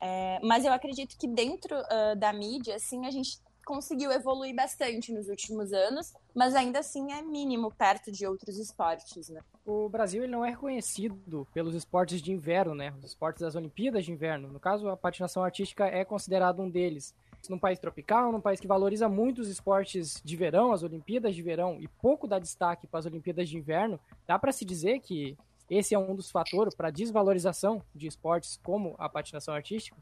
É, 0.00 0.38
mas 0.42 0.64
eu 0.64 0.72
acredito 0.72 1.16
que 1.18 1.26
dentro 1.26 1.76
uh, 1.76 2.16
da 2.16 2.32
mídia, 2.32 2.76
assim, 2.76 3.06
a 3.06 3.10
gente 3.10 3.40
conseguiu 3.66 4.12
evoluir 4.12 4.54
bastante 4.54 5.12
nos 5.12 5.28
últimos 5.28 5.72
anos, 5.72 6.14
mas 6.32 6.54
ainda 6.54 6.78
assim 6.78 7.12
é 7.12 7.20
mínimo 7.20 7.72
perto 7.72 8.12
de 8.12 8.24
outros 8.24 8.58
esportes, 8.58 9.28
né? 9.28 9.40
O 9.66 9.88
Brasil 9.88 10.22
ele 10.22 10.30
não 10.30 10.44
é 10.44 10.50
reconhecido 10.50 11.46
pelos 11.52 11.74
esportes 11.74 12.22
de 12.22 12.30
inverno, 12.30 12.76
né? 12.76 12.94
Os 12.98 13.06
esportes 13.06 13.42
das 13.42 13.56
Olimpíadas 13.56 14.04
de 14.04 14.12
inverno. 14.12 14.52
No 14.52 14.60
caso, 14.60 14.88
a 14.88 14.96
patinação 14.96 15.42
artística 15.42 15.84
é 15.84 16.04
considerado 16.04 16.62
um 16.62 16.70
deles. 16.70 17.12
Num 17.48 17.58
país 17.58 17.78
tropical, 17.78 18.32
num 18.32 18.40
país 18.40 18.60
que 18.60 18.66
valoriza 18.66 19.08
muito 19.08 19.40
os 19.40 19.48
esportes 19.48 20.20
de 20.24 20.36
verão, 20.36 20.72
as 20.72 20.82
Olimpíadas 20.82 21.34
de 21.34 21.42
verão, 21.42 21.78
e 21.80 21.86
pouco 21.86 22.26
dá 22.26 22.38
destaque 22.38 22.86
para 22.86 23.00
as 23.00 23.06
Olimpíadas 23.06 23.48
de 23.48 23.56
inverno, 23.56 24.00
dá 24.26 24.38
para 24.38 24.52
se 24.52 24.64
dizer 24.64 25.00
que 25.00 25.36
esse 25.68 25.94
é 25.94 25.98
um 25.98 26.14
dos 26.14 26.30
fatores 26.30 26.74
para 26.74 26.90
desvalorização 26.90 27.82
de 27.94 28.06
esportes 28.06 28.58
como 28.62 28.94
a 28.98 29.08
patinação 29.08 29.54
artística? 29.54 29.96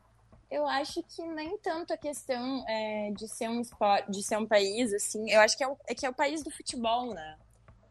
Eu 0.51 0.67
acho 0.67 1.03
que 1.03 1.23
nem 1.27 1.57
tanto 1.59 1.93
a 1.93 1.97
questão 1.97 2.65
é, 2.69 3.11
de 3.13 3.27
ser 3.27 3.49
um 3.49 3.61
esporte, 3.61 4.11
de 4.11 4.23
ser 4.23 4.37
um 4.37 4.47
país, 4.47 4.93
assim, 4.93 5.31
eu 5.31 5.41
acho 5.41 5.57
que 5.57 5.65
é, 5.65 5.69
o, 5.69 5.77
é 5.87 5.95
que 5.95 6.07
é 6.07 6.11
o 6.11 6.15
país 6.15 6.43
do 6.43 6.51
futebol, 6.51 7.15
né? 7.15 7.39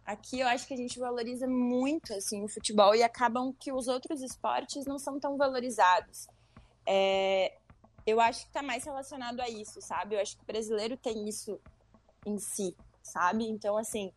Aqui 0.05 0.39
eu 0.39 0.47
acho 0.47 0.67
que 0.67 0.73
a 0.73 0.77
gente 0.77 0.99
valoriza 0.99 1.47
muito 1.47 2.13
assim 2.13 2.43
o 2.43 2.47
futebol 2.47 2.93
e 2.93 3.01
acabam 3.01 3.53
que 3.53 3.71
os 3.71 3.87
outros 3.87 4.21
esportes 4.21 4.85
não 4.85 4.99
são 4.99 5.19
tão 5.19 5.37
valorizados. 5.37 6.27
É, 6.85 7.53
eu 8.05 8.19
acho 8.19 8.41
que 8.41 8.47
está 8.47 8.61
mais 8.61 8.83
relacionado 8.83 9.39
a 9.39 9.49
isso, 9.49 9.81
sabe? 9.81 10.15
Eu 10.15 10.21
acho 10.21 10.35
que 10.35 10.43
o 10.43 10.45
brasileiro 10.45 10.97
tem 10.97 11.27
isso 11.27 11.59
em 12.25 12.37
si, 12.37 12.75
sabe? 13.01 13.47
Então, 13.47 13.77
assim, 13.77 14.11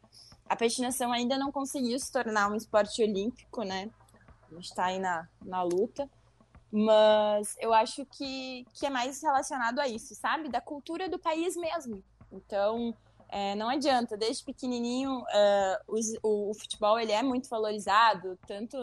a 0.49 0.57
patinação 0.57 1.13
ainda 1.13 1.37
não 1.37 1.51
conseguiu 1.51 1.99
se 1.99 2.11
tornar 2.11 2.51
um 2.51 2.55
esporte 2.55 3.03
olímpico, 3.03 3.63
né? 3.63 3.91
A 4.51 4.55
gente 4.55 4.65
está 4.65 4.87
aí 4.87 4.99
na, 4.99 5.29
na 5.45 5.63
luta. 5.63 6.09
Mas 6.71 7.57
eu 7.61 7.73
acho 7.73 8.05
que, 8.07 8.67
que 8.75 8.87
é 8.87 8.91
mais 8.91 9.23
relacionado 9.23 9.79
a 9.79 9.89
isso, 9.89 10.15
sabe? 10.15 10.49
Da 10.49 10.61
cultura 10.61 11.09
do 11.09 11.19
país 11.19 11.57
mesmo. 11.57 12.03
Então, 12.31 12.95
é, 13.29 13.55
não 13.55 13.69
adianta. 13.69 14.17
Desde 14.17 14.45
pequenininho, 14.45 15.21
uh, 15.21 16.01
o, 16.23 16.51
o, 16.51 16.55
futebol 16.55 16.99
ele 16.99 17.13
é 17.13 17.23
muito 17.23 17.49
valorizado, 17.49 18.39
tanto 18.47 18.77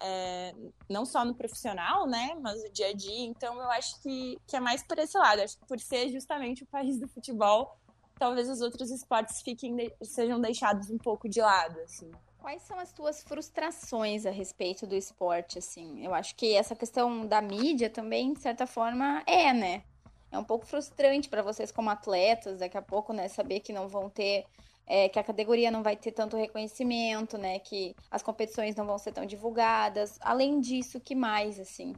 é, 0.00 0.54
não 0.88 1.04
só 1.04 1.24
no 1.24 1.34
profissional, 1.34 2.06
né? 2.06 2.36
Mas 2.40 2.62
no 2.62 2.72
dia 2.72 2.88
a 2.88 2.92
dia. 2.92 3.26
Então, 3.26 3.60
eu 3.60 3.70
acho 3.70 4.00
que, 4.00 4.38
que 4.46 4.56
é 4.56 4.60
mais 4.60 4.82
por 4.82 4.98
esse 4.98 5.18
lado. 5.18 5.42
Acho 5.42 5.58
que 5.58 5.66
por 5.66 5.78
ser 5.78 6.08
justamente 6.10 6.62
o 6.62 6.66
país 6.66 6.98
do 6.98 7.08
futebol, 7.08 7.76
talvez 8.18 8.48
os 8.48 8.60
outros 8.60 8.90
esportes 8.90 9.42
fiquem 9.42 9.90
sejam 10.02 10.40
deixados 10.40 10.90
um 10.90 10.98
pouco 10.98 11.28
de 11.28 11.40
lado, 11.40 11.80
assim. 11.80 12.10
Quais 12.38 12.62
são 12.62 12.78
as 12.78 12.92
tuas 12.92 13.22
frustrações 13.22 14.26
a 14.26 14.30
respeito 14.30 14.86
do 14.86 14.94
esporte, 14.94 15.58
assim? 15.58 16.04
Eu 16.04 16.12
acho 16.12 16.34
que 16.34 16.54
essa 16.54 16.76
questão 16.76 17.26
da 17.26 17.40
mídia 17.40 17.88
também, 17.88 18.34
de 18.34 18.40
certa 18.40 18.66
forma, 18.66 19.22
é, 19.26 19.52
né? 19.52 19.82
É 20.30 20.38
um 20.38 20.44
pouco 20.44 20.66
frustrante 20.66 21.28
para 21.28 21.42
vocês 21.42 21.72
como 21.72 21.88
atletas, 21.88 22.58
daqui 22.58 22.76
a 22.76 22.82
pouco, 22.82 23.12
né, 23.12 23.28
saber 23.28 23.60
que 23.60 23.72
não 23.72 23.88
vão 23.88 24.10
ter 24.10 24.44
é, 24.86 25.08
que 25.08 25.18
a 25.18 25.24
categoria 25.24 25.70
não 25.70 25.82
vai 25.82 25.96
ter 25.96 26.12
tanto 26.12 26.36
reconhecimento, 26.36 27.38
né? 27.38 27.58
Que 27.58 27.94
as 28.10 28.22
competições 28.22 28.76
não 28.76 28.84
vão 28.84 28.98
ser 28.98 29.12
tão 29.12 29.24
divulgadas. 29.24 30.18
Além 30.20 30.60
disso, 30.60 31.00
que 31.00 31.14
mais, 31.14 31.58
assim? 31.58 31.94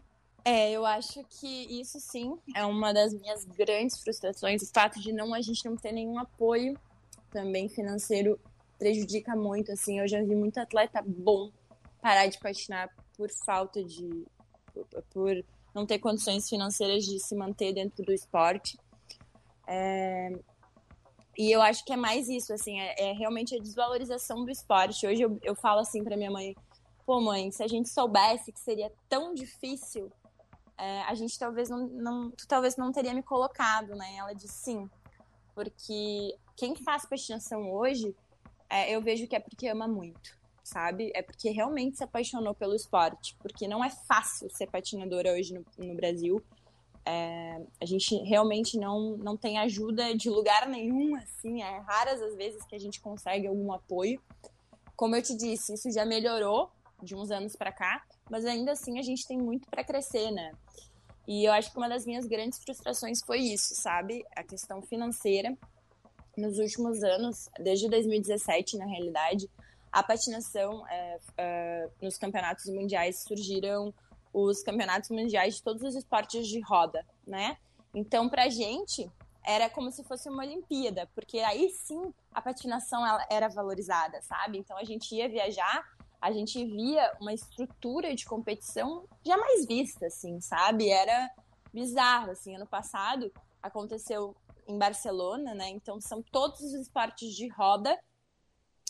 É, 0.49 0.71
eu 0.71 0.87
acho 0.87 1.25
que 1.25 1.81
isso 1.81 1.99
sim 1.99 2.38
é 2.55 2.65
uma 2.65 2.95
das 2.95 3.12
minhas 3.12 3.45
grandes 3.45 3.99
frustrações, 3.99 4.62
o 4.62 4.73
fato 4.73 5.00
de 5.00 5.12
não 5.12 5.35
a 5.35 5.41
gente 5.41 5.65
não 5.65 5.76
ter 5.76 5.91
nenhum 5.91 6.21
apoio 6.21 6.79
também 7.33 7.69
financeiro 7.69 8.38
prejudica 8.79 9.35
muito, 9.35 9.73
assim. 9.73 9.99
Eu 9.99 10.07
já 10.07 10.23
vi 10.23 10.37
muito 10.37 10.59
atleta 10.59 11.03
bom 11.05 11.50
parar 12.00 12.28
de 12.28 12.39
patinar 12.39 12.89
por 13.17 13.28
falta 13.45 13.82
de. 13.82 14.25
por, 15.13 15.45
não 15.75 15.85
ter 15.85 15.99
condições 15.99 16.49
financeiras 16.49 17.04
de 17.04 17.19
se 17.19 17.35
manter 17.35 17.73
dentro 17.73 18.04
do 18.04 18.13
esporte. 18.13 18.78
É, 19.67 20.30
e 21.37 21.50
eu 21.50 21.61
acho 21.61 21.85
que 21.85 21.93
é 21.93 21.97
mais 21.97 22.28
isso, 22.28 22.52
assim, 22.52 22.78
é, 22.78 23.11
é 23.11 23.13
realmente 23.15 23.56
a 23.56 23.59
desvalorização 23.59 24.45
do 24.45 24.50
esporte. 24.52 25.09
Hoje 25.09 25.23
eu, 25.23 25.41
eu 25.43 25.56
falo 25.56 25.80
assim 25.80 26.04
para 26.04 26.17
minha 26.17 26.30
mãe: 26.30 26.54
pô, 27.04 27.21
mãe, 27.21 27.50
se 27.50 27.65
a 27.65 27.67
gente 27.67 27.89
soubesse 27.89 28.52
que 28.52 28.61
seria 28.61 28.93
tão 29.09 29.35
difícil, 29.35 30.09
é, 30.78 31.02
a 31.02 31.15
gente 31.15 31.39
talvez 31.39 31.69
não, 31.69 31.86
não, 31.86 32.30
tu 32.30 32.47
talvez 32.47 32.76
não 32.76 32.93
teria 32.93 33.15
me 33.15 33.23
colocado, 33.23 33.95
né? 33.95 34.17
Ela 34.17 34.34
disse 34.34 34.54
sim, 34.54 34.91
porque 35.54 36.36
quem 36.54 36.76
faz 36.76 37.06
patinação 37.06 37.71
hoje 37.73 38.15
é, 38.69 38.95
eu 38.95 39.00
vejo 39.00 39.26
que 39.26 39.36
é 39.36 39.41
porque 39.41 39.69
ama 39.69 39.89
muito, 39.89 40.36
sabe? 40.62 41.10
É 41.15 41.23
porque 41.23 41.50
realmente 41.50 41.97
se 41.97 42.04
apaixonou 42.04 42.54
pelo 42.54 42.75
esporte, 42.75 43.36
porque 43.41 43.67
não 43.67 43.82
é 43.82 43.91
fácil 43.91 44.50
ser 44.50 44.67
patinadora 44.71 45.32
hoje 45.32 45.54
no, 45.54 45.65
no 45.78 45.95
Brasil. 45.95 46.43
É, 47.04 47.62
a 47.80 47.86
gente 47.86 48.17
realmente 48.25 48.76
não, 48.76 49.17
não 49.17 49.36
tem 49.36 49.58
ajuda 49.58 50.15
de 50.15 50.28
lugar 50.28 50.69
nenhum, 50.69 51.15
assim, 51.17 51.62
é 51.62 51.78
raras 51.78 52.21
as 52.21 52.34
vezes 52.34 52.65
que 52.67 52.75
a 52.75 52.80
gente 52.80 53.00
consegue 53.00 53.47
algum 53.47 53.73
apoio. 53.73 54.21
Como 54.97 55.15
eu 55.15 55.23
te 55.23 55.36
disse, 55.36 55.75
isso 55.75 55.91
já 55.91 56.04
melhorou 56.04 56.71
de 57.02 57.15
uns 57.15 57.30
anos 57.30 57.54
para 57.54 57.71
cá, 57.71 58.04
mas 58.30 58.45
ainda 58.45 58.73
assim 58.73 58.99
a 58.99 59.02
gente 59.02 59.26
tem 59.26 59.39
muito 59.39 59.69
para 59.69 59.84
crescer, 59.84 60.30
né? 60.30 60.52
E 61.26 61.45
eu 61.45 61.52
acho 61.52 61.73
que 61.73 61.78
uma 61.78 61.89
das 61.89 62.06
minhas 62.06 62.26
grandes 62.26 62.58
frustrações 62.62 63.21
foi 63.23 63.39
isso, 63.39 63.75
sabe? 63.75 64.25
A 64.34 64.45
questão 64.45 64.80
financeira 64.82 65.56
nos 66.36 66.58
últimos 66.58 67.02
anos, 67.02 67.49
desde 67.58 67.89
2017, 67.89 68.76
na 68.76 68.86
realidade, 68.86 69.50
a 69.91 70.02
patinação 70.02 70.86
é, 70.89 71.19
é, 71.39 71.89
nos 72.02 72.19
campeonatos 72.19 72.67
mundiais 72.67 73.25
surgiram 73.26 73.93
os 74.32 74.62
campeonatos 74.62 75.08
mundiais 75.08 75.56
de 75.56 75.62
todos 75.62 75.82
os 75.82 75.95
esportes 75.95 76.47
de 76.47 76.60
roda, 76.60 77.04
né? 77.26 77.56
Então, 77.95 78.28
pra 78.28 78.50
gente, 78.50 79.10
era 79.47 79.71
como 79.71 79.91
se 79.91 80.04
fosse 80.04 80.28
uma 80.28 80.45
Olimpíada, 80.45 81.08
porque 81.15 81.39
aí 81.39 81.71
sim 81.71 82.12
a 82.34 82.43
patinação 82.43 83.02
era 83.30 83.49
valorizada, 83.49 84.21
sabe? 84.21 84.58
Então 84.58 84.76
a 84.76 84.84
gente 84.84 85.15
ia 85.15 85.28
viajar, 85.28 85.82
a 86.26 86.32
gente 86.32 86.65
via 86.65 87.17
uma 87.21 87.32
estrutura 87.32 88.12
de 88.12 88.25
competição 88.25 89.06
jamais 89.25 89.65
vista, 89.65 90.06
assim, 90.06 90.41
sabe? 90.41 90.89
Era 90.89 91.30
bizarro, 91.73 92.32
assim. 92.32 92.56
Ano 92.56 92.67
passado 92.67 93.32
aconteceu 93.62 94.34
em 94.67 94.76
Barcelona, 94.76 95.54
né? 95.54 95.69
Então 95.69 96.00
são 96.00 96.21
todos 96.21 96.60
os 96.60 96.75
esportes 96.75 97.32
de 97.32 97.47
roda, 97.47 97.97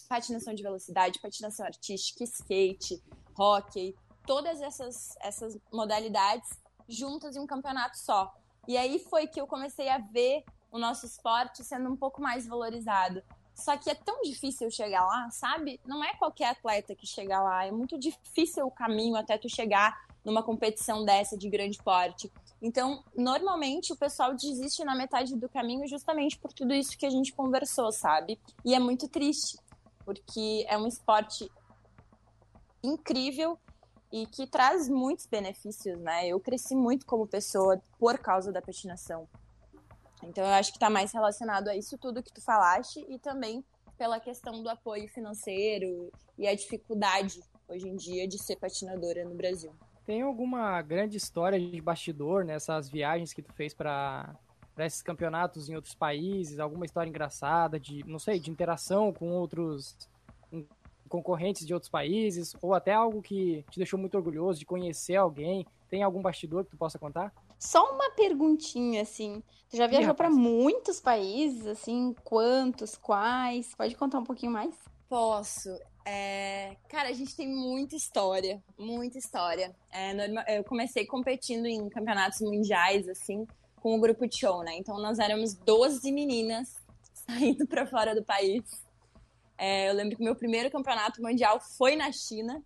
patinação 0.09 0.55
de 0.55 0.63
velocidade, 0.63 1.21
patinação 1.21 1.67
artística, 1.67 2.25
skate, 2.25 3.05
hockey, 3.39 3.95
todas 4.27 4.63
essas, 4.63 5.15
essas 5.21 5.59
modalidades 5.71 6.49
juntas 6.89 7.37
em 7.37 7.41
um 7.41 7.47
campeonato 7.47 7.99
só. 7.99 8.35
E 8.67 8.79
aí 8.79 8.99
foi 8.99 9.27
que 9.27 9.39
eu 9.39 9.47
comecei 9.47 9.91
a 9.91 9.99
ver 9.99 10.43
o 10.73 10.79
nosso 10.79 11.05
esporte 11.05 11.63
sendo 11.63 11.93
um 11.93 11.97
pouco 11.97 12.23
mais 12.23 12.47
valorizado. 12.47 13.23
Só 13.57 13.75
que 13.77 13.89
é 13.89 13.95
tão 13.95 14.21
difícil 14.21 14.71
chegar 14.71 15.05
lá, 15.07 15.31
sabe? 15.31 15.81
Não 15.87 16.05
é 16.05 16.15
qualquer 16.15 16.51
atleta 16.51 16.95
que 16.95 17.07
chega 17.07 17.41
lá, 17.41 17.65
é 17.65 17.73
muito 17.73 17.99
difícil 17.99 18.67
o 18.67 18.71
caminho 18.71 19.17
até 19.17 19.39
tu 19.39 19.49
chegar 19.49 20.07
numa 20.23 20.43
competição 20.43 21.05
dessa 21.05 21.39
de 21.39 21.49
grande 21.49 21.79
porte. 21.83 22.31
Então, 22.61 23.03
normalmente 23.17 23.93
o 23.93 23.97
pessoal 23.97 24.35
desiste 24.35 24.85
na 24.85 24.95
metade 24.95 25.35
do 25.37 25.49
caminho 25.49 25.89
justamente 25.89 26.39
por 26.39 26.53
tudo 26.53 26.75
isso 26.75 26.99
que 26.99 27.07
a 27.07 27.11
gente 27.11 27.33
conversou, 27.33 27.91
sabe? 27.91 28.39
E 28.63 28.75
é 28.75 28.79
muito 28.79 29.09
triste, 29.09 29.59
porque 30.05 30.67
é 30.69 30.77
um 30.77 30.87
esporte 30.87 31.51
incrível 32.83 33.59
e 34.13 34.27
que 34.27 34.47
traz 34.47 34.89
muitos 34.89 35.27
benefícios, 35.27 35.99
né? 36.01 36.29
Eu 36.29 36.39
cresci 36.39 36.75
muito 36.77 37.07
como 37.07 37.27
pessoa 37.27 37.81
por 37.99 38.19
causa 38.19 38.53
da 38.53 38.61
patinação. 38.61 39.27
Então, 40.23 40.45
eu 40.45 40.51
acho 40.51 40.71
que 40.71 40.77
está 40.77 40.91
mais 40.91 41.13
relacionado 41.13 41.69
a 41.69 41.77
isso 41.77 41.99
tudo 41.99 42.23
que 42.23 42.33
tu 42.33 42.41
falaste 42.41 43.05
e 43.09 43.19
também 43.19 43.65
pela 43.97 44.21
questão 44.21 44.63
do 44.63 44.69
apoio 44.69 45.09
financeiro 45.09 46.11
e 46.39 46.47
a 46.47 46.55
dificuldade 46.55 47.41
hoje 47.69 47.89
em 47.89 47.97
dia 47.97 48.29
de 48.29 48.39
ser 48.39 48.57
patinadora 48.57 49.25
no 49.25 49.35
Brasil. 49.35 49.73
Tem 50.05 50.23
alguma 50.23 50.81
grande 50.83 51.17
história 51.17 51.59
de 51.59 51.81
bastidor 51.81 52.45
nessas 52.45 52.89
viagens 52.89 53.33
que 53.33 53.43
tu 53.43 53.53
fez 53.53 53.75
para 53.75 54.37
esses 54.79 55.03
campeonatos 55.03 55.69
em 55.69 55.75
outros 55.75 55.95
países? 55.95 56.61
Alguma 56.61 56.85
história 56.85 57.09
engraçada 57.09 57.81
de, 57.81 58.05
não 58.07 58.19
sei, 58.19 58.39
de 58.39 58.51
interação 58.51 59.13
com 59.13 59.31
outros 59.31 59.97
concorrentes 61.09 61.67
de 61.67 61.75
outros 61.75 61.91
países? 61.91 62.55
Ou 62.63 62.73
até 62.73 62.93
algo 62.93 63.21
que 63.21 63.65
te 63.71 63.79
deixou 63.79 63.99
muito 63.99 64.17
orgulhoso 64.17 64.61
de 64.61 64.67
conhecer 64.67 65.17
alguém? 65.17 65.67
Tem 65.89 66.03
algum 66.03 66.23
bastidor 66.23 66.65
que 66.65 66.71
tu 66.71 66.77
possa 66.77 66.99
contar? 66.99 67.33
Só 67.59 67.95
uma 67.95 68.11
perguntinha, 68.11 69.03
assim. 69.03 69.43
Tu 69.69 69.77
já 69.77 69.87
viajou 69.87 70.15
para 70.15 70.31
muitos 70.31 71.01
países, 71.01 71.67
assim? 71.67 72.15
Quantos? 72.23 72.97
Quais? 72.97 73.75
Pode 73.75 73.95
contar 73.97 74.19
um 74.19 74.25
pouquinho 74.25 74.53
mais? 74.53 74.75
Posso. 75.09 75.71
É, 76.05 76.77
cara, 76.89 77.09
a 77.09 77.13
gente 77.13 77.35
tem 77.35 77.49
muita 77.49 77.97
história, 77.97 78.63
muita 78.79 79.19
história. 79.19 79.75
É, 79.91 80.59
eu 80.59 80.63
comecei 80.63 81.05
competindo 81.05 81.67
em 81.67 81.89
campeonatos 81.89 82.41
mundiais, 82.41 83.09
assim, 83.09 83.45
com 83.77 83.97
o 83.97 84.01
grupo 84.01 84.27
de 84.27 84.39
show, 84.39 84.63
né? 84.63 84.77
Então 84.77 85.01
nós 85.01 85.19
éramos 85.19 85.55
12 85.55 86.13
meninas 86.13 86.77
saindo 87.13 87.67
para 87.67 87.87
fora 87.87 88.15
do 88.15 88.25
país. 88.25 88.63
É, 89.59 89.89
eu 89.89 89.95
lembro 89.95 90.17
que 90.17 90.23
meu 90.23 90.37
primeiro 90.37 90.71
campeonato 90.71 91.21
mundial 91.21 91.59
foi 91.61 91.97
na 91.97 92.13
China. 92.13 92.63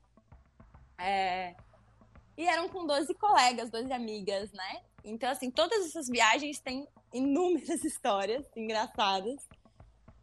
É, 0.98 1.54
e 2.40 2.46
eram 2.46 2.70
com 2.70 2.86
12 2.86 3.12
colegas, 3.16 3.68
12 3.68 3.92
amigas, 3.92 4.50
né? 4.52 4.80
Então, 5.04 5.30
assim, 5.30 5.50
todas 5.50 5.84
essas 5.84 6.08
viagens 6.08 6.58
têm 6.58 6.88
inúmeras 7.12 7.84
histórias 7.84 8.46
engraçadas. 8.56 9.46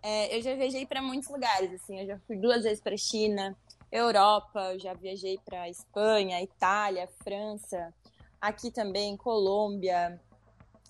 É, 0.01 0.35
eu 0.35 0.41
já 0.41 0.55
viajei 0.55 0.83
para 0.87 0.99
muitos 0.99 1.29
lugares, 1.29 1.71
assim, 1.73 1.99
eu 1.99 2.07
já 2.07 2.19
fui 2.25 2.35
duas 2.37 2.63
vezes 2.63 2.81
para 2.81 2.97
China, 2.97 3.55
Europa, 3.91 4.73
eu 4.73 4.79
já 4.79 4.95
viajei 4.95 5.37
para 5.45 5.69
Espanha, 5.69 6.41
Itália, 6.41 7.07
França, 7.23 7.93
aqui 8.41 8.71
também 8.71 9.15
Colômbia, 9.15 10.19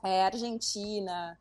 é, 0.06 0.24
Argentina, 0.24 1.38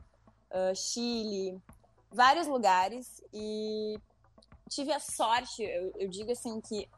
uh, 0.51 0.75
Chile, 0.75 1.62
vários 2.11 2.49
lugares 2.49 3.22
e 3.33 3.94
tive 4.68 4.92
a 4.92 4.99
sorte, 4.99 5.62
eu, 5.62 5.92
eu 5.96 6.09
digo 6.09 6.33
assim 6.33 6.61
que 6.61 6.88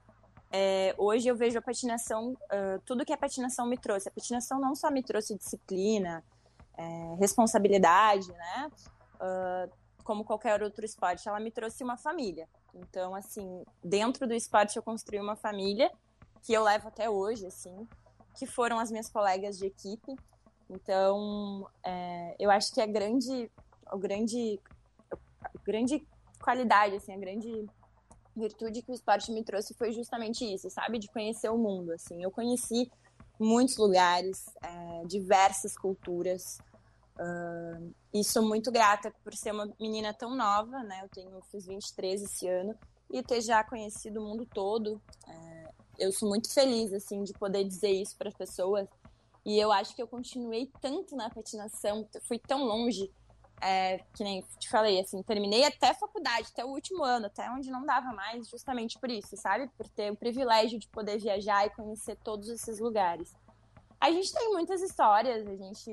é, 0.50 0.94
hoje 0.96 1.28
eu 1.28 1.36
vejo 1.36 1.58
a 1.58 1.62
patinação, 1.62 2.32
uh, 2.32 2.80
tudo 2.84 3.04
que 3.04 3.12
a 3.12 3.18
patinação 3.18 3.66
me 3.66 3.76
trouxe. 3.76 4.08
A 4.08 4.12
patinação 4.12 4.58
não 4.58 4.74
só 4.74 4.90
me 4.90 5.02
trouxe 5.02 5.36
disciplina, 5.36 6.24
é, 6.76 7.16
responsabilidade, 7.18 8.32
né? 8.32 8.70
Uh, 9.16 9.70
como 10.04 10.24
qualquer 10.24 10.62
outro 10.62 10.84
esporte, 10.86 11.28
ela 11.28 11.38
me 11.38 11.50
trouxe 11.50 11.84
uma 11.84 11.98
família. 11.98 12.48
Então, 12.74 13.14
assim, 13.14 13.62
dentro 13.84 14.26
do 14.26 14.32
esporte 14.32 14.76
eu 14.76 14.82
construí 14.82 15.20
uma 15.20 15.36
família 15.36 15.90
que 16.42 16.52
eu 16.54 16.62
levo 16.62 16.88
até 16.88 17.10
hoje, 17.10 17.46
assim, 17.46 17.86
que 18.34 18.46
foram 18.46 18.78
as 18.78 18.90
minhas 18.90 19.10
colegas 19.10 19.58
de 19.58 19.66
equipe. 19.66 20.16
Então, 20.70 21.68
é, 21.84 22.36
eu 22.38 22.50
acho 22.50 22.72
que 22.72 22.80
a 22.80 22.86
grande, 22.86 23.50
o 23.92 23.98
grande, 23.98 24.58
a 25.42 25.50
grande 25.62 26.06
qualidade, 26.40 26.96
assim, 26.96 27.12
a 27.12 27.18
grande 27.18 27.68
virtude 28.38 28.82
que 28.82 28.90
o 28.90 28.94
esporte 28.94 29.30
me 29.32 29.44
trouxe 29.44 29.74
foi 29.74 29.92
justamente 29.92 30.44
isso, 30.44 30.70
sabe? 30.70 30.98
De 30.98 31.08
conhecer 31.08 31.50
o 31.50 31.58
mundo, 31.58 31.92
assim. 31.92 32.22
Eu 32.22 32.30
conheci 32.30 32.90
muitos 33.38 33.76
lugares, 33.76 34.46
é, 34.62 35.04
diversas 35.06 35.76
culturas, 35.76 36.58
Uh, 37.18 37.92
e 38.14 38.22
sou 38.22 38.44
muito 38.44 38.70
grata 38.70 39.12
por 39.24 39.34
ser 39.34 39.52
uma 39.52 39.68
menina 39.80 40.14
tão 40.14 40.36
nova, 40.36 40.84
né? 40.84 41.00
Eu 41.02 41.08
tenho, 41.08 41.42
fiz 41.50 41.66
23 41.66 42.22
esse 42.22 42.46
ano 42.46 42.76
e 43.10 43.22
ter 43.22 43.40
já 43.40 43.64
conhecido 43.64 44.20
o 44.20 44.24
mundo 44.24 44.46
todo. 44.46 45.00
É, 45.26 45.70
eu 45.98 46.12
sou 46.12 46.28
muito 46.28 46.52
feliz, 46.52 46.92
assim, 46.92 47.24
de 47.24 47.32
poder 47.32 47.64
dizer 47.64 47.90
isso 47.90 48.16
para 48.16 48.28
as 48.28 48.34
pessoas. 48.34 48.88
E 49.44 49.58
eu 49.58 49.72
acho 49.72 49.96
que 49.96 50.02
eu 50.02 50.06
continuei 50.06 50.70
tanto 50.80 51.16
na 51.16 51.28
patinação, 51.28 52.08
fui 52.22 52.38
tão 52.38 52.64
longe, 52.64 53.10
é, 53.60 53.98
que 54.14 54.22
nem 54.22 54.42
te 54.58 54.68
falei, 54.68 55.00
assim, 55.00 55.22
terminei 55.22 55.64
até 55.64 55.94
faculdade, 55.94 56.48
até 56.52 56.64
o 56.64 56.68
último 56.68 57.04
ano, 57.04 57.26
até 57.26 57.50
onde 57.50 57.70
não 57.70 57.84
dava 57.84 58.12
mais, 58.12 58.48
justamente 58.48 58.98
por 58.98 59.10
isso, 59.10 59.36
sabe? 59.36 59.68
Por 59.76 59.88
ter 59.88 60.12
o 60.12 60.16
privilégio 60.16 60.78
de 60.78 60.88
poder 60.88 61.18
viajar 61.18 61.66
e 61.66 61.70
conhecer 61.70 62.16
todos 62.24 62.48
esses 62.48 62.78
lugares. 62.78 63.34
A 64.00 64.10
gente 64.10 64.32
tem 64.32 64.52
muitas 64.52 64.80
histórias, 64.80 65.46
a 65.46 65.56
gente 65.56 65.90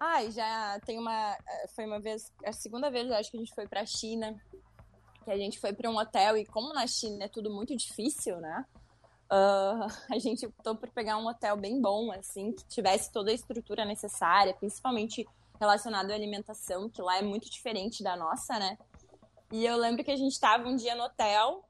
Ai, 0.00 0.30
já 0.30 0.78
tem 0.86 0.96
uma. 0.96 1.32
Eh, 1.34 1.68
foi 1.74 1.84
uma 1.84 1.98
vez, 1.98 2.32
a 2.44 2.52
segunda 2.52 2.88
vez, 2.88 3.10
acho 3.10 3.32
que 3.32 3.36
a 3.36 3.40
gente 3.40 3.54
foi 3.54 3.66
pra 3.66 3.84
China, 3.84 4.40
que 5.24 5.30
a 5.30 5.36
gente 5.36 5.58
foi 5.58 5.72
para 5.72 5.90
um 5.90 5.98
hotel, 5.98 6.36
e 6.36 6.46
como 6.46 6.72
na 6.72 6.86
China 6.86 7.24
é 7.24 7.28
tudo 7.28 7.52
muito 7.52 7.76
difícil, 7.76 8.38
né? 8.38 8.64
Uh, 9.30 9.88
a 10.14 10.18
gente 10.18 10.46
optou 10.46 10.76
por 10.76 10.88
pegar 10.90 11.18
um 11.18 11.26
hotel 11.26 11.56
bem 11.56 11.80
bom, 11.80 12.12
assim, 12.12 12.52
que 12.52 12.64
tivesse 12.68 13.12
toda 13.12 13.32
a 13.32 13.34
estrutura 13.34 13.84
necessária, 13.84 14.54
principalmente 14.54 15.26
relacionado 15.58 16.10
à 16.10 16.14
alimentação, 16.14 16.88
que 16.88 17.02
lá 17.02 17.18
é 17.18 17.22
muito 17.22 17.50
diferente 17.50 18.02
da 18.02 18.16
nossa, 18.16 18.58
né? 18.58 18.78
E 19.50 19.64
eu 19.64 19.76
lembro 19.76 20.04
que 20.04 20.10
a 20.10 20.16
gente 20.16 20.32
estava 20.32 20.68
um 20.68 20.76
dia 20.76 20.94
no 20.94 21.04
hotel, 21.04 21.64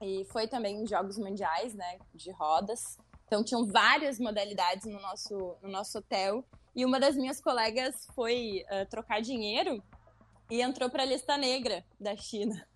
e 0.00 0.24
foi 0.26 0.46
também 0.46 0.86
Jogos 0.86 1.18
Mundiais, 1.18 1.74
né, 1.74 1.98
de 2.14 2.30
rodas. 2.30 2.98
Então 3.26 3.44
tinham 3.44 3.66
várias 3.66 4.18
modalidades 4.18 4.86
no 4.86 5.00
nosso, 5.00 5.56
no 5.62 5.68
nosso 5.68 5.98
hotel. 5.98 6.44
E 6.74 6.84
uma 6.84 7.00
das 7.00 7.16
minhas 7.16 7.40
colegas 7.40 8.06
foi 8.14 8.64
uh, 8.70 8.88
trocar 8.88 9.20
dinheiro 9.20 9.82
e 10.50 10.62
entrou 10.62 10.88
para 10.88 11.02
a 11.02 11.06
lista 11.06 11.36
negra 11.36 11.84
da 12.00 12.16
China. 12.16 12.66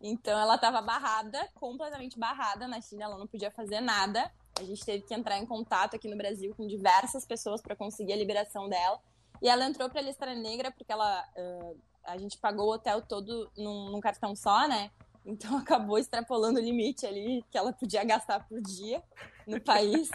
Então 0.00 0.38
ela 0.38 0.54
estava 0.54 0.80
barrada, 0.80 1.46
completamente 1.54 2.18
barrada 2.18 2.68
na 2.68 2.80
China, 2.80 3.04
ela 3.04 3.18
não 3.18 3.26
podia 3.26 3.50
fazer 3.50 3.80
nada. 3.80 4.32
A 4.58 4.62
gente 4.62 4.84
teve 4.84 5.04
que 5.04 5.14
entrar 5.14 5.38
em 5.38 5.44
contato 5.44 5.96
aqui 5.96 6.08
no 6.08 6.16
Brasil 6.16 6.54
com 6.54 6.66
diversas 6.66 7.26
pessoas 7.26 7.60
para 7.60 7.76
conseguir 7.76 8.12
a 8.12 8.16
liberação 8.16 8.68
dela. 8.68 9.00
E 9.40 9.48
ela 9.48 9.64
entrou 9.66 9.88
para 9.88 10.00
a 10.00 10.04
lista 10.04 10.26
negra 10.34 10.70
porque 10.70 10.92
ela 10.92 11.24
uh, 11.36 11.80
a 12.04 12.16
gente 12.16 12.38
pagou 12.38 12.66
o 12.66 12.72
hotel 12.72 13.02
todo 13.02 13.50
num, 13.56 13.90
num, 13.90 14.00
cartão 14.00 14.34
só, 14.34 14.66
né? 14.66 14.90
Então 15.24 15.56
acabou 15.58 15.98
extrapolando 15.98 16.58
o 16.58 16.62
limite 16.62 17.06
ali 17.06 17.44
que 17.50 17.58
ela 17.58 17.72
podia 17.72 18.04
gastar 18.04 18.46
por 18.48 18.60
dia 18.60 19.02
no 19.46 19.60
país. 19.60 20.10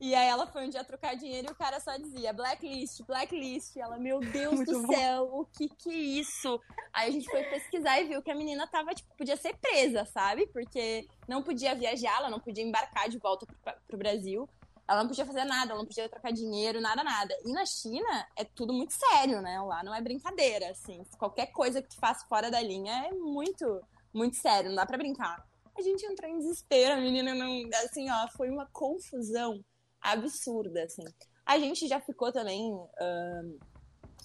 E 0.00 0.14
aí 0.14 0.28
ela 0.28 0.46
foi 0.46 0.66
um 0.66 0.68
dia 0.68 0.84
trocar 0.84 1.14
dinheiro 1.14 1.48
e 1.48 1.52
o 1.52 1.54
cara 1.54 1.78
só 1.80 1.96
dizia 1.96 2.32
blacklist, 2.32 3.02
blacklist. 3.04 3.76
Ela, 3.76 3.98
meu 3.98 4.20
Deus 4.20 4.54
Muito 4.54 4.72
do 4.72 4.82
bom. 4.82 4.92
céu, 4.92 5.28
o 5.32 5.44
que 5.44 5.68
que 5.68 5.90
é 5.90 5.96
isso? 5.96 6.60
Aí 6.92 7.08
a 7.08 7.12
gente 7.12 7.30
foi 7.30 7.42
pesquisar 7.44 8.00
e 8.00 8.08
viu 8.08 8.22
que 8.22 8.30
a 8.30 8.34
menina 8.34 8.66
tava, 8.66 8.94
tipo, 8.94 9.08
podia 9.16 9.36
ser 9.36 9.56
presa, 9.56 10.04
sabe? 10.04 10.46
Porque 10.48 11.08
não 11.28 11.42
podia 11.42 11.74
viajar, 11.74 12.16
ela 12.18 12.30
não 12.30 12.40
podia 12.40 12.64
embarcar 12.64 13.08
de 13.08 13.18
volta 13.18 13.46
pro, 13.46 13.74
pro 13.88 13.98
Brasil. 13.98 14.48
Ela 14.92 15.00
não 15.00 15.08
podia 15.08 15.24
fazer 15.24 15.44
nada, 15.44 15.72
ela 15.72 15.78
não 15.78 15.86
podia 15.86 16.06
trocar 16.06 16.30
dinheiro, 16.30 16.78
nada, 16.78 17.02
nada. 17.02 17.34
E 17.46 17.52
na 17.52 17.64
China 17.64 18.28
é 18.36 18.44
tudo 18.44 18.74
muito 18.74 18.92
sério, 18.92 19.40
né? 19.40 19.58
Lá 19.62 19.82
não 19.82 19.94
é 19.94 20.02
brincadeira, 20.02 20.68
assim. 20.68 21.02
Qualquer 21.18 21.46
coisa 21.46 21.80
que 21.80 21.88
tu 21.88 21.96
faça 21.96 22.26
fora 22.26 22.50
da 22.50 22.60
linha 22.60 23.06
é 23.06 23.10
muito, 23.12 23.80
muito 24.12 24.36
sério, 24.36 24.68
não 24.68 24.76
dá 24.76 24.84
pra 24.84 24.98
brincar. 24.98 25.48
A 25.74 25.80
gente 25.80 26.04
entrou 26.04 26.30
em 26.30 26.36
desespero, 26.36 26.92
a 26.92 27.00
menina 27.00 27.34
não. 27.34 27.48
Assim, 27.84 28.10
ó, 28.10 28.28
foi 28.36 28.50
uma 28.50 28.66
confusão 28.66 29.64
absurda, 29.98 30.82
assim. 30.82 31.04
A 31.46 31.58
gente 31.58 31.88
já 31.88 31.98
ficou 31.98 32.30
também, 32.30 32.74
uh, 32.74 33.58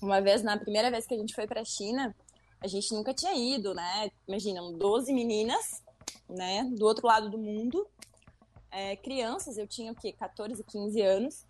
uma 0.01 0.19
vez, 0.19 0.43
na 0.43 0.57
primeira 0.57 0.91
vez 0.91 1.07
que 1.07 1.13
a 1.13 1.17
gente 1.17 1.33
foi 1.33 1.47
pra 1.47 1.63
China, 1.63 2.13
a 2.59 2.67
gente 2.67 2.93
nunca 2.93 3.13
tinha 3.13 3.33
ido, 3.33 3.73
né? 3.73 4.11
Imaginam, 4.27 4.73
12 4.73 5.13
meninas, 5.13 5.81
né, 6.29 6.65
do 6.77 6.85
outro 6.85 7.07
lado 7.07 7.29
do 7.29 7.37
mundo, 7.37 7.87
é, 8.77 8.95
crianças, 8.95 9.57
eu 9.57 9.67
tinha 9.67 9.91
o 9.91 9.95
quê? 9.95 10.13
14, 10.13 10.63
15 10.63 11.01
anos. 11.01 11.47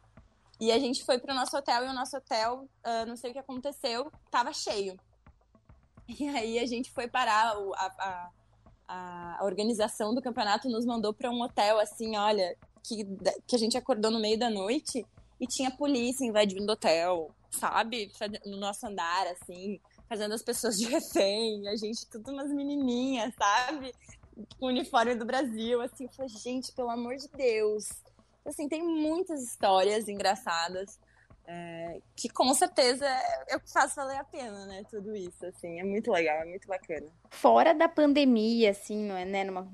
E 0.62 0.72
a 0.72 0.80
gente 0.80 1.04
foi 1.04 1.20
pro 1.20 1.36
nosso 1.36 1.58
hotel 1.58 1.86
e 1.86 1.90
o 1.90 1.94
nosso 1.94 2.16
hotel, 2.16 2.70
uh, 2.86 3.06
não 3.06 3.18
sei 3.18 3.32
o 3.32 3.34
que 3.34 3.40
aconteceu, 3.40 4.10
tava 4.32 4.54
cheio. 4.54 4.98
E 6.08 6.26
aí 6.30 6.58
a 6.58 6.66
gente 6.66 6.90
foi 6.90 7.06
parar, 7.10 7.60
o, 7.60 7.74
a, 7.74 8.32
a, 8.88 9.38
a 9.40 9.44
organização 9.44 10.16
do 10.16 10.22
campeonato 10.22 10.70
nos 10.70 10.86
mandou 10.86 11.14
para 11.14 11.30
um 11.30 11.42
hotel 11.42 11.78
assim, 11.82 12.16
olha, 12.16 12.56
que, 12.82 13.06
que 13.46 13.54
a 13.58 13.60
gente 13.60 13.78
acordou 13.78 14.10
no 14.10 14.22
meio 14.22 14.40
da 14.40 14.50
noite 14.50 15.06
e 15.38 15.46
tinha 15.46 15.70
polícia 15.70 16.26
invadindo 16.26 16.66
o 16.66 16.72
hotel, 16.72 17.30
sabe? 17.52 18.10
No 18.46 18.56
nosso 18.56 18.88
andar, 18.88 19.28
assim, 19.28 19.82
fazendo 20.08 20.34
as 20.34 20.42
pessoas 20.42 20.78
de 20.78 20.86
refém, 20.88 21.68
a 21.68 21.76
gente, 21.76 22.08
tudo 22.10 22.32
umas 22.32 22.54
menininhas, 22.54 23.34
sabe? 23.38 23.94
Com 24.60 24.68
o 24.68 24.70
uniforme 24.70 25.16
do 25.16 25.26
Brasil, 25.26 25.82
assim, 25.82 26.06
eu 26.06 26.12
falei, 26.12 26.30
gente, 26.30 26.72
pelo 26.74 26.90
amor 26.90 27.16
de 27.16 27.28
Deus. 27.30 27.90
Assim, 28.46 28.68
tem 28.70 28.84
muitas 28.84 29.42
histórias 29.44 30.08
engraçadas. 30.08 31.00
É, 31.50 32.02
que 32.14 32.28
com 32.28 32.54
certeza 32.54 33.06
é 33.48 33.56
o 33.56 33.60
que 33.62 33.72
faz 33.72 33.96
valer 33.96 34.18
a 34.18 34.24
pena, 34.26 34.66
né? 34.66 34.84
Tudo 34.90 35.16
isso, 35.16 35.46
assim, 35.46 35.80
é 35.80 35.84
muito 35.84 36.12
legal, 36.12 36.42
é 36.42 36.46
muito 36.46 36.68
bacana. 36.68 37.08
Fora 37.30 37.74
da 37.74 37.88
pandemia, 37.88 38.72
assim, 38.72 39.06
né? 39.06 39.46
Numa, 39.46 39.66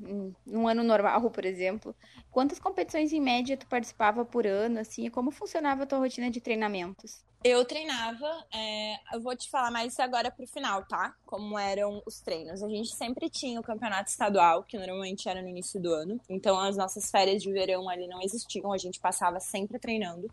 num 0.45 0.67
ano 0.67 0.83
normal, 0.83 1.31
por 1.31 1.45
exemplo, 1.45 1.95
quantas 2.29 2.59
competições 2.59 3.11
em 3.11 3.19
média 3.19 3.57
tu 3.57 3.65
participava 3.65 4.23
por 4.23 4.45
ano, 4.45 4.79
assim, 4.79 5.07
e 5.07 5.09
como 5.09 5.31
funcionava 5.31 5.81
a 5.81 5.85
tua 5.87 5.97
rotina 5.97 6.29
de 6.29 6.39
treinamentos? 6.39 7.23
Eu 7.43 7.65
treinava, 7.65 8.45
é, 8.53 8.95
eu 9.13 9.19
vou 9.19 9.35
te 9.35 9.49
falar 9.49 9.69
mais 9.69 9.99
agora 9.99 10.31
pro 10.31 10.47
final, 10.47 10.85
tá? 10.85 11.13
Como 11.25 11.59
eram 11.59 12.01
os 12.05 12.21
treinos. 12.21 12.63
A 12.63 12.69
gente 12.69 12.95
sempre 12.95 13.29
tinha 13.29 13.59
o 13.59 13.63
campeonato 13.63 14.09
estadual, 14.09 14.63
que 14.63 14.77
normalmente 14.77 15.27
era 15.27 15.41
no 15.41 15.49
início 15.49 15.81
do 15.81 15.93
ano. 15.93 16.21
Então 16.29 16.57
as 16.57 16.77
nossas 16.77 17.11
férias 17.11 17.43
de 17.43 17.51
verão 17.51 17.89
ali 17.89 18.07
não 18.07 18.21
existiam, 18.21 18.71
a 18.71 18.77
gente 18.77 18.97
passava 18.97 19.41
sempre 19.41 19.77
treinando. 19.77 20.31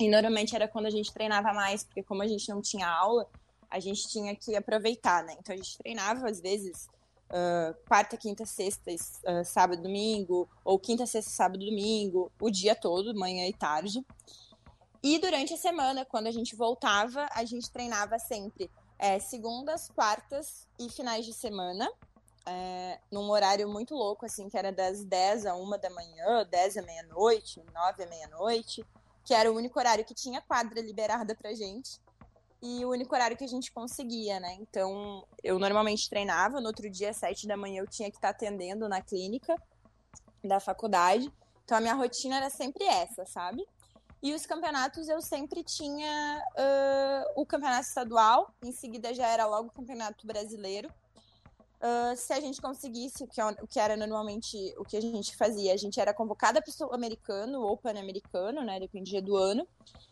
E 0.00 0.08
normalmente 0.08 0.54
era 0.54 0.68
quando 0.68 0.86
a 0.86 0.90
gente 0.90 1.12
treinava 1.12 1.52
mais, 1.52 1.82
porque 1.84 2.02
como 2.02 2.22
a 2.22 2.26
gente 2.28 2.48
não 2.48 2.62
tinha 2.62 2.88
aula, 2.88 3.28
a 3.70 3.80
gente 3.80 4.08
tinha 4.08 4.34
que 4.34 4.54
aproveitar, 4.54 5.24
né? 5.24 5.36
Então 5.38 5.54
a 5.54 5.56
gente 5.56 5.76
treinava 5.78 6.28
às 6.28 6.40
vezes 6.40 6.88
uh, 7.30 7.74
quarta, 7.86 8.16
quinta, 8.16 8.46
sexta, 8.46 8.90
uh, 8.92 9.44
sábado, 9.44 9.82
domingo, 9.82 10.48
ou 10.64 10.78
quinta, 10.78 11.04
sexta, 11.06 11.30
sábado, 11.30 11.64
domingo, 11.64 12.30
o 12.40 12.50
dia 12.50 12.74
todo, 12.74 13.18
manhã 13.18 13.46
e 13.46 13.52
tarde. 13.52 14.04
E 15.02 15.18
durante 15.18 15.54
a 15.54 15.56
semana, 15.56 16.04
quando 16.04 16.26
a 16.26 16.32
gente 16.32 16.56
voltava, 16.56 17.28
a 17.32 17.44
gente 17.44 17.70
treinava 17.70 18.18
sempre 18.18 18.70
é, 18.98 19.18
segundas, 19.18 19.88
quartas 19.88 20.66
e 20.78 20.88
finais 20.90 21.24
de 21.24 21.32
semana. 21.32 21.88
é, 22.46 22.98
num 23.12 23.28
horário 23.30 23.68
muito 23.68 23.94
louco, 23.94 24.24
assim, 24.24 24.48
que 24.48 24.56
era 24.56 24.72
das 24.72 25.04
10 25.04 25.44
a 25.46 25.54
1 25.54 25.70
da 25.78 25.90
manhã, 25.90 26.46
10 26.50 26.78
à 26.78 26.82
meia-noite, 26.82 27.62
9 27.74 28.02
à 28.02 28.06
meia-noite, 28.06 28.84
que 29.28 29.34
era 29.34 29.52
o 29.52 29.54
único 29.54 29.78
horário 29.78 30.06
que 30.06 30.14
tinha 30.14 30.40
quadra 30.40 30.80
liberada 30.80 31.34
pra 31.34 31.52
gente. 31.52 32.00
E 32.62 32.82
o 32.86 32.88
único 32.88 33.14
horário 33.14 33.36
que 33.36 33.44
a 33.44 33.48
gente 33.48 33.70
conseguia, 33.70 34.40
né? 34.40 34.56
Então, 34.58 35.22
eu 35.44 35.58
normalmente 35.58 36.08
treinava, 36.08 36.62
no 36.62 36.66
outro 36.66 36.88
dia, 36.88 37.12
7 37.12 37.46
da 37.46 37.54
manhã, 37.54 37.82
eu 37.82 37.86
tinha 37.86 38.10
que 38.10 38.16
estar 38.16 38.30
atendendo 38.30 38.88
na 38.88 39.02
clínica 39.02 39.54
da 40.42 40.58
faculdade. 40.58 41.30
Então, 41.62 41.76
a 41.76 41.80
minha 41.82 41.92
rotina 41.92 42.38
era 42.38 42.48
sempre 42.48 42.84
essa, 42.84 43.26
sabe? 43.26 43.62
E 44.22 44.32
os 44.32 44.46
campeonatos 44.46 45.10
eu 45.10 45.20
sempre 45.20 45.62
tinha 45.62 46.42
uh, 46.56 47.40
o 47.42 47.44
campeonato 47.44 47.86
estadual, 47.86 48.50
em 48.64 48.72
seguida 48.72 49.12
já 49.12 49.26
era 49.26 49.44
logo 49.44 49.68
o 49.68 49.72
campeonato 49.72 50.26
brasileiro. 50.26 50.90
Uh, 51.80 52.16
se 52.16 52.32
a 52.32 52.40
gente 52.40 52.60
conseguisse, 52.60 53.22
o 53.22 53.26
que, 53.28 53.40
o 53.40 53.66
que 53.66 53.78
era 53.78 53.96
normalmente 53.96 54.74
o 54.78 54.84
que 54.84 54.96
a 54.96 55.00
gente 55.00 55.36
fazia, 55.36 55.72
a 55.72 55.76
gente 55.76 56.00
era 56.00 56.12
convocada 56.12 56.60
para 56.60 56.70
o 56.70 56.72
sul-americano 56.72 57.62
ou 57.62 57.76
pan-americano, 57.76 58.64
né, 58.64 58.80
dependia 58.80 59.22
do 59.22 59.36
ano, 59.36 59.64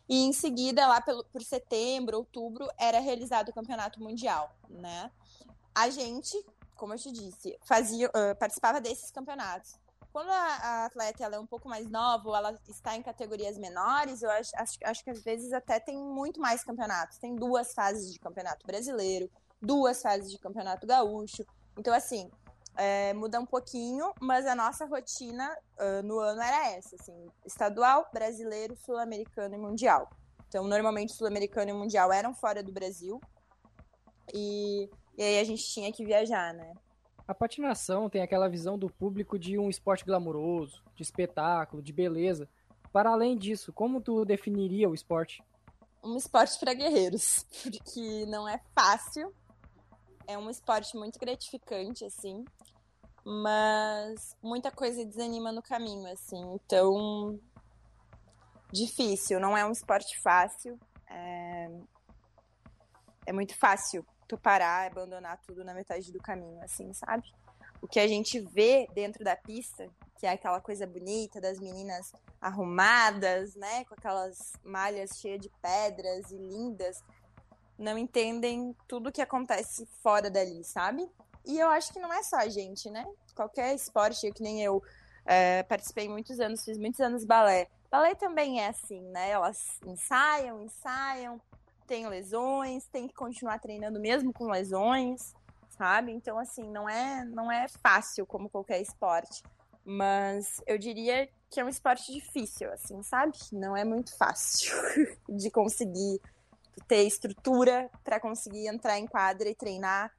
e 0.09 0.23
em 0.25 0.33
seguida, 0.33 0.87
lá 0.87 1.01
pelo, 1.01 1.25
por 1.25 1.43
setembro, 1.43 2.19
outubro, 2.19 2.69
era 2.79 3.01
realizado 3.01 3.49
o 3.49 3.53
campeonato 3.53 4.01
mundial, 4.01 4.55
né. 4.71 5.11
A 5.75 5.91
gente, 5.91 6.41
como 6.77 6.95
eu 6.95 6.99
te 6.99 7.11
disse, 7.11 7.59
fazia, 7.65 8.09
uh, 8.11 8.37
participava 8.39 8.81
desses 8.81 9.11
campeonatos. 9.11 9.75
Quando 10.13 10.31
a, 10.31 10.35
a 10.35 10.85
atleta 10.87 11.25
é 11.25 11.39
um 11.39 11.47
pouco 11.47 11.69
mais 11.69 11.91
nova, 11.91 12.29
ou 12.29 12.37
ela 12.37 12.59
está 12.69 12.97
em 12.97 13.03
categorias 13.03 13.59
menores, 13.59 14.23
eu 14.23 14.31
acho, 14.31 14.51
acho, 14.55 14.79
acho 14.83 15.05
que 15.05 15.11
às 15.11 15.23
vezes 15.23 15.53
até 15.53 15.79
tem 15.81 15.99
muito 15.99 16.41
mais 16.41 16.65
campeonatos. 16.65 17.19
Tem 17.19 17.35
duas 17.35 17.75
fases 17.75 18.11
de 18.13 18.19
campeonato 18.19 18.67
brasileiro, 18.67 19.29
duas 19.61 20.01
fases 20.01 20.31
de 20.31 20.39
campeonato 20.39 20.87
gaúcho. 20.87 21.45
Então, 21.77 21.93
assim, 21.93 22.31
é, 22.77 23.15
muda 23.15 23.41
um 23.41 23.47
pouquinho, 23.47 24.13
mas 24.21 24.47
a 24.47 24.55
nossa 24.55 24.85
rotina 24.87 25.57
uh, 25.79 26.07
no 26.07 26.19
ano 26.19 26.41
era 26.41 26.71
essa, 26.71 26.97
assim, 26.97 27.27
estadual, 27.45 28.09
brasileiro, 28.13 28.77
sul-americano 28.77 29.55
e 29.55 29.59
mundial. 29.59 30.09
Então, 30.49 30.65
normalmente 30.67 31.13
sul-americano 31.13 31.71
e 31.71 31.75
mundial 31.75 32.13
eram 32.13 32.35
fora 32.35 32.63
do 32.63 32.73
Brasil. 32.73 33.21
E, 34.33 34.89
e 35.17 35.23
aí 35.23 35.41
a 35.41 35.45
gente 35.45 35.65
tinha 35.65 35.93
que 35.93 36.05
viajar, 36.05 36.53
né? 36.55 36.73
A 37.27 37.35
patinação 37.35 38.09
tem 38.09 38.23
aquela 38.23 38.49
visão 38.49 38.79
do 38.79 38.89
público 38.89 39.39
de 39.39 39.59
um 39.59 39.69
esporte 39.69 40.05
glamouroso, 40.05 40.83
de 40.95 41.03
espetáculo, 41.03 41.83
de 41.83 41.93
beleza. 41.93 42.49
Para 42.93 43.11
além 43.11 43.37
disso, 43.37 43.73
como 43.73 44.01
tu 44.01 44.25
definiria 44.25 44.89
o 44.89 44.95
esporte? 44.95 45.43
Um 46.05 46.17
esporte 46.17 46.59
para 46.61 46.73
guerreiros, 46.73 47.45
porque 47.63 48.25
não 48.27 48.49
é 48.49 48.61
fácil 48.75 49.35
é 50.27 50.37
um 50.37 50.51
esporte 50.51 50.97
muito 50.97 51.19
gratificante, 51.19 52.05
assim, 52.05 52.45
mas 53.25 54.37
muita 54.43 54.71
coisa 54.71 55.05
desanima 55.05 55.51
no 55.53 55.63
caminho, 55.63 56.07
assim, 56.13 56.41
então 56.55 57.39
difícil, 58.73 59.41
não 59.41 59.57
é 59.57 59.65
um 59.65 59.73
esporte 59.73 60.21
fácil, 60.21 60.79
é, 61.09 61.71
é 63.27 63.33
muito 63.33 63.57
fácil 63.57 64.05
tu 64.29 64.37
parar, 64.37 64.87
abandonar 64.87 65.41
tudo 65.47 65.65
na 65.65 65.73
metade 65.73 66.13
do 66.13 66.21
caminho, 66.21 66.61
assim, 66.63 66.93
sabe? 66.93 67.33
O 67.81 67.87
que 67.87 68.01
a 68.01 68.09
gente 68.09 68.41
vê 68.41 68.89
dentro 68.95 69.23
da 69.23 69.37
pista, 69.37 69.89
que 70.19 70.27
é 70.27 70.31
aquela 70.31 70.61
coisa 70.61 70.87
bonita 70.87 71.41
das 71.41 71.61
meninas 71.61 72.13
arrumadas, 72.41 73.55
né, 73.55 73.85
com 73.85 73.95
aquelas 73.95 74.53
malhas 74.65 75.19
cheias 75.19 75.41
de 75.41 75.51
pedras 75.61 76.31
e 76.31 76.37
lindas, 76.37 77.03
não 77.79 77.99
entendem 77.99 78.75
tudo 78.89 79.13
que 79.13 79.21
acontece 79.21 79.87
fora 80.03 80.31
dali, 80.31 80.65
sabe? 80.65 81.09
E 81.45 81.59
eu 81.59 81.69
acho 81.69 81.93
que 81.93 81.99
não 81.99 82.13
é 82.13 82.23
só 82.23 82.37
a 82.37 82.49
gente, 82.49 82.91
né? 82.91 83.07
Qualquer 83.35 83.75
esporte, 83.75 84.31
que 84.33 84.43
nem 84.43 84.63
eu 84.63 84.83
é, 85.25 85.63
participei 85.63 86.09
muitos 86.09 86.41
anos, 86.41 86.65
fiz 86.65 86.79
muitos 86.79 87.01
anos 87.01 87.25
balé. 87.25 87.69
Balé 87.91 88.15
também 88.15 88.61
é 88.61 88.69
assim, 88.69 89.01
né? 89.11 89.31
Elas 89.31 89.79
ensaiam, 89.87 90.63
ensaiam, 90.63 91.41
tem 91.87 92.07
lesões, 92.09 92.87
tem 92.87 93.07
que 93.07 93.15
continuar 93.15 93.61
treinando 93.61 94.01
mesmo 94.01 94.33
com 94.33 94.51
lesões, 94.51 95.35
sabe? 95.69 96.13
Então, 96.13 96.39
assim, 96.39 96.69
não 96.69 96.89
é, 96.89 97.25
não 97.25 97.51
é 97.51 97.69
fácil 97.69 98.27
como 98.27 98.49
qualquer 98.49 98.81
esporte. 98.81 99.43
Mas 99.85 100.61
eu 100.67 100.77
diria 100.77 101.29
que 101.49 101.61
é 101.61 101.65
um 101.65 101.69
esporte 101.69 102.13
difícil, 102.13 102.73
assim, 102.73 103.03
sabe? 103.05 103.39
Não 103.53 103.77
é 103.77 103.85
muito 103.85 104.17
fácil 104.17 104.75
de 105.29 105.49
conseguir 105.49 106.21
ter 106.87 107.05
estrutura 107.05 107.91
para 108.05 108.21
conseguir 108.21 108.67
entrar 108.69 108.99
em 108.99 109.07
quadra 109.07 109.49
e 109.49 109.55
treinar 109.55 110.13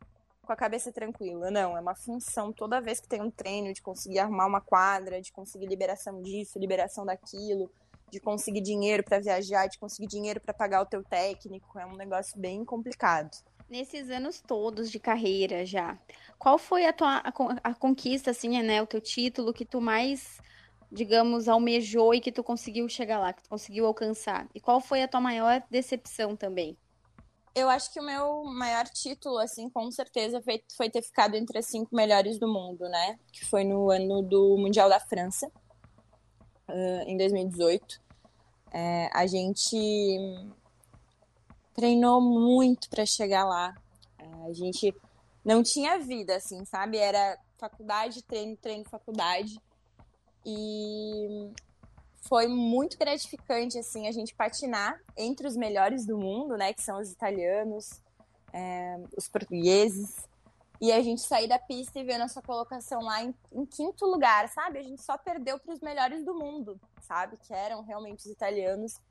com 0.48 0.54
a 0.54 0.56
cabeça 0.56 0.92
tranquila. 0.92 1.52
Não, 1.52 1.78
é 1.78 1.80
uma 1.80 1.94
função 1.94 2.54
toda 2.54 2.82
vez 2.82 3.00
que 3.00 3.08
tem 3.08 3.22
um 3.22 3.30
treino 3.30 3.74
de 3.74 3.82
conseguir 3.82 4.20
arrumar 4.20 4.48
uma 4.48 4.62
quadra, 4.62 5.22
de 5.22 5.32
conseguir 5.32 5.68
liberação 5.68 6.22
disso, 6.22 6.58
liberação 6.58 7.06
daquilo, 7.06 7.70
de 8.10 8.20
conseguir 8.20 8.62
dinheiro 8.62 9.04
para 9.04 9.20
viajar, 9.20 9.68
de 9.68 9.78
conseguir 9.78 10.08
dinheiro 10.08 10.40
para 10.40 10.54
pagar 10.54 10.82
o 10.82 10.86
teu 10.86 11.04
técnico, 11.04 11.78
é 11.78 11.86
um 11.86 11.96
negócio 11.98 12.40
bem 12.40 12.64
complicado. 12.64 13.30
Nesses 13.70 14.10
anos 14.10 14.42
todos 14.42 14.90
de 14.90 14.98
carreira 14.98 15.66
já, 15.66 16.00
qual 16.40 16.58
foi 16.58 16.86
a 16.86 16.94
tua 16.94 17.18
a, 17.18 17.34
a 17.64 17.74
conquista 17.74 18.32
assim, 18.32 18.62
né, 18.64 18.82
o 18.82 18.88
teu 18.88 19.02
título 19.02 19.54
que 19.54 19.66
tu 19.66 19.82
mais 19.82 20.40
digamos, 20.92 21.48
almejou 21.48 22.14
e 22.14 22.22
que 22.22 22.32
tu 22.32 22.44
conseguiu 22.44 22.88
chegar 22.88 23.20
lá, 23.20 23.34
que 23.34 23.44
tu 23.44 23.50
conseguiu 23.50 23.86
alcançar? 23.86 24.48
E 24.54 24.60
qual 24.60 24.80
foi 24.80 25.04
a 25.04 25.08
tua 25.08 25.22
maior 25.22 25.62
decepção 25.70 26.36
também? 26.36 26.78
Eu 27.54 27.70
acho 27.70 27.92
que 27.92 28.00
o 28.00 28.04
meu 28.04 28.44
maior 28.44 28.86
título, 28.88 29.40
assim, 29.40 29.68
com 29.70 29.90
certeza, 29.90 30.42
foi, 30.42 30.64
foi 30.76 30.90
ter 30.90 31.02
ficado 31.02 31.36
entre 31.36 31.58
as 31.58 31.66
cinco 31.66 31.96
melhores 31.96 32.38
do 32.38 32.48
mundo, 32.48 32.88
né? 32.88 33.18
Que 33.32 33.44
foi 33.46 33.64
no 33.64 33.90
ano 33.90 34.22
do 34.22 34.56
Mundial 34.58 34.88
da 34.88 35.00
França, 35.00 35.48
uh, 36.70 37.02
em 37.08 37.18
2018. 37.18 38.00
É, 38.72 39.10
a 39.12 39.26
gente 39.26 39.76
treinou 41.74 42.22
muito 42.22 42.90
para 42.90 43.06
chegar 43.06 43.44
lá. 43.44 43.74
É, 44.20 44.50
a 44.50 44.54
gente 44.54 44.94
não 45.44 45.64
tinha 45.64 45.98
vida, 45.98 46.36
assim, 46.36 46.64
sabe? 46.64 46.98
Era 46.98 47.40
faculdade, 47.58 48.22
treino, 48.22 48.56
treino, 48.58 48.86
faculdade. 48.86 49.60
E 50.50 51.52
foi 52.22 52.48
muito 52.48 52.98
gratificante, 52.98 53.78
assim, 53.78 54.08
a 54.08 54.14
gente 54.14 54.34
patinar 54.34 54.98
entre 55.18 55.46
os 55.46 55.58
melhores 55.58 56.06
do 56.06 56.18
mundo, 56.18 56.56
né? 56.56 56.72
Que 56.72 56.82
são 56.82 57.02
os 57.02 57.12
italianos, 57.12 58.02
é, 58.54 58.98
os 59.18 59.28
portugueses. 59.28 60.16
E 60.80 60.90
a 60.94 61.02
gente 61.02 61.22
sair 61.22 61.50
da 61.50 61.60
pista 61.60 62.00
e 62.00 62.04
ver 62.04 62.18
nossa 62.18 62.42
colocação 62.42 63.02
lá 63.02 63.22
em, 63.22 63.36
em 63.52 63.66
quinto 63.66 64.06
lugar, 64.06 64.48
sabe? 64.48 64.80
A 64.80 64.84
gente 64.84 65.02
só 65.02 65.18
perdeu 65.18 65.60
para 65.60 65.74
os 65.74 65.82
melhores 65.82 66.24
do 66.24 66.34
mundo, 66.34 66.80
sabe? 67.02 67.36
Que 67.46 67.54
eram 67.54 67.82
realmente 67.82 68.20
os 68.20 68.32
italianos, 68.32 69.02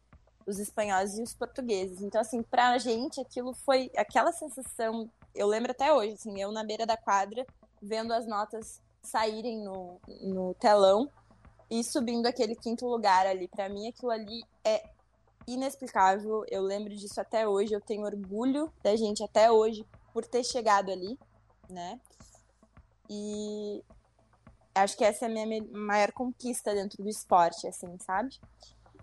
os 0.47 0.59
espanhóis 0.59 1.19
e 1.19 1.23
os 1.23 1.35
portugueses. 1.35 2.01
Então, 2.01 2.21
assim, 2.21 2.43
pra 2.43 2.79
gente 2.79 3.21
aquilo 3.21 3.53
foi 3.53 3.91
aquela 3.95 4.33
sensação. 4.33 5.11
Eu 5.35 5.49
lembro 5.49 5.73
até 5.73 5.93
hoje, 5.93 6.15
assim, 6.15 6.41
eu 6.41 6.51
na 6.51 6.65
beira 6.65 6.87
da 6.87 6.97
quadra, 6.97 7.45
vendo 7.83 8.15
as 8.15 8.27
notas 8.27 8.81
saírem 9.03 9.63
no, 9.63 10.01
no 10.23 10.55
telão 10.55 11.11
e 11.71 11.83
subindo 11.83 12.27
aquele 12.27 12.55
quinto 12.55 12.87
lugar 12.87 13.27
ali. 13.27 13.49
Para 13.49 13.69
mim, 13.69 13.89
aquilo 13.89 14.11
ali 14.11 14.45
é 14.65 14.89
inexplicável. 15.47 16.45
Eu 16.49 16.63
lembro 16.63 16.95
disso 16.95 17.21
até 17.21 17.47
hoje. 17.47 17.73
Eu 17.73 17.81
tenho 17.81 18.05
orgulho 18.05 18.73
da 18.83 18.97
gente 18.97 19.23
até 19.23 19.51
hoje 19.51 19.87
por 20.13 20.25
ter 20.25 20.45
chegado 20.45 20.91
ali, 20.91 21.19
né? 21.69 22.01
E 23.09 23.83
acho 24.75 24.97
que 24.97 25.05
essa 25.05 25.27
é 25.27 25.29
a 25.29 25.47
minha 25.47 25.65
maior 25.73 26.13
conquista 26.13 26.75
dentro 26.75 27.03
do 27.03 27.09
esporte, 27.09 27.67
assim, 27.67 27.97
sabe? 27.99 28.39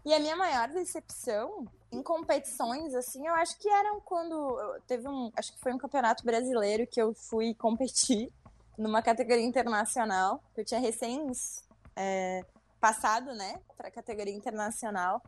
E 0.06 0.14
a 0.14 0.20
minha 0.20 0.36
maior 0.36 0.68
decepção 0.70 1.66
em 1.92 2.02
competições, 2.04 2.94
assim, 2.94 3.26
eu 3.26 3.34
acho 3.36 3.58
que 3.58 3.70
eram 3.70 4.02
quando 4.02 4.58
teve 4.86 5.08
um, 5.08 5.32
acho 5.36 5.54
que 5.54 5.60
foi 5.60 5.74
um 5.74 5.78
campeonato 5.78 6.26
brasileiro 6.26 6.88
que 6.88 7.02
eu 7.02 7.14
fui 7.14 7.54
competir 7.54 8.32
numa 8.78 9.02
categoria 9.02 9.46
internacional. 9.46 10.44
Eu 10.58 10.66
tinha 10.66 10.80
recém 10.80 11.32
é, 11.96 12.46
passado, 12.80 13.34
né, 13.34 13.60
para 13.78 13.92
categoria 13.92 14.34
internacional. 14.34 15.22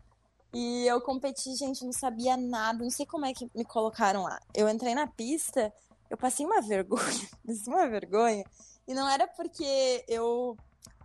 E 0.54 0.88
eu 0.88 1.02
competi, 1.02 1.54
gente, 1.56 1.84
não 1.84 1.92
sabia 1.92 2.38
nada, 2.38 2.82
não 2.82 2.90
sei 2.90 3.06
como 3.06 3.26
é 3.26 3.34
que 3.34 3.50
me 3.54 3.66
colocaram 3.66 4.24
lá. 4.24 4.40
Eu 4.54 4.70
entrei 4.70 4.96
na 4.96 5.06
pista, 5.06 5.74
eu 6.10 6.18
passei 6.18 6.46
uma 6.46 6.62
vergonha, 6.64 7.30
uma 7.68 7.88
vergonha. 7.90 8.46
E 8.88 8.94
não 8.94 9.10
era 9.10 9.28
porque 9.28 10.06
eu 10.08 10.56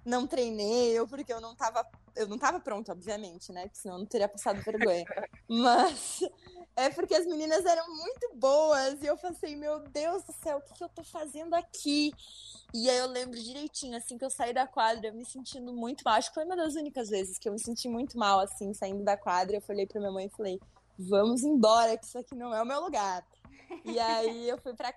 não 0.05 0.27
treinei 0.27 0.99
ou 1.01 1.09
porque 1.09 1.33
eu 1.33 1.41
não 1.41 1.55
tava 1.55 1.85
eu 2.17 2.29
não 2.29 2.39
tava 2.39 2.61
pronta, 2.61 2.93
obviamente, 2.93 3.53
né? 3.53 3.63
Porque 3.63 3.79
senão 3.79 3.97
eu 3.97 3.99
não 4.01 4.07
teria 4.07 4.29
passado 4.29 4.61
vergonha. 4.63 5.05
Mas 5.49 6.21
é 6.77 6.91
porque 6.91 7.15
as 7.15 7.27
meninas 7.27 7.65
eram 7.65 7.87
muito 7.89 8.35
boas 8.35 9.03
e 9.03 9.07
eu 9.07 9.17
pensei, 9.17 9.57
meu 9.57 9.81
Deus 9.81 10.23
do 10.25 10.33
céu, 10.33 10.59
o 10.59 10.61
que, 10.63 10.75
que 10.75 10.85
eu 10.85 10.89
tô 10.89 11.03
fazendo 11.03 11.55
aqui? 11.55 12.13
E 12.73 12.89
aí 12.89 12.99
eu 12.99 13.07
lembro 13.07 13.39
direitinho, 13.39 13.97
assim, 13.97 14.17
que 14.17 14.25
eu 14.25 14.31
saí 14.31 14.55
da 14.55 14.67
quadra 14.67 15.13
me 15.13 15.25
sentindo 15.25 15.73
muito 15.73 16.03
mal. 16.05 16.15
Acho 16.15 16.29
que 16.29 16.35
foi 16.35 16.45
uma 16.45 16.57
das 16.57 16.75
únicas 16.75 17.09
vezes 17.09 17.39
que 17.39 17.49
eu 17.49 17.53
me 17.53 17.59
senti 17.59 17.89
muito 17.89 18.17
mal, 18.17 18.41
assim, 18.41 18.73
saindo 18.73 19.05
da 19.05 19.17
quadra. 19.17 19.57
Eu 19.57 19.63
falei 19.63 19.87
pra 19.87 20.01
minha 20.01 20.13
mãe 20.13 20.27
e 20.27 20.37
falei, 20.37 20.61
vamos 20.99 21.43
embora, 21.43 21.97
que 21.97 22.05
isso 22.05 22.19
aqui 22.19 22.35
não 22.35 22.55
é 22.55 22.63
o 22.63 22.67
meu 22.67 22.81
lugar. 22.81 23.27
E 23.85 23.99
aí 23.99 24.49
eu 24.49 24.59
fui 24.59 24.75
pra, 24.75 24.95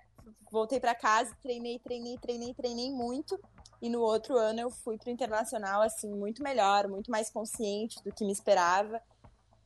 voltei 0.50 0.80
para 0.80 0.94
casa, 0.94 1.34
treinei, 1.42 1.78
treinei, 1.78 2.16
treinei, 2.18 2.54
treinei 2.54 2.90
muito. 2.90 3.38
E 3.82 3.88
no 3.88 4.00
outro 4.00 4.38
ano 4.38 4.60
eu 4.60 4.70
fui 4.70 4.96
pro 4.96 5.10
internacional 5.10 5.82
assim 5.82 6.08
muito 6.08 6.42
melhor, 6.42 6.88
muito 6.88 7.10
mais 7.10 7.30
consciente 7.30 8.02
do 8.02 8.12
que 8.12 8.24
me 8.24 8.32
esperava. 8.32 9.00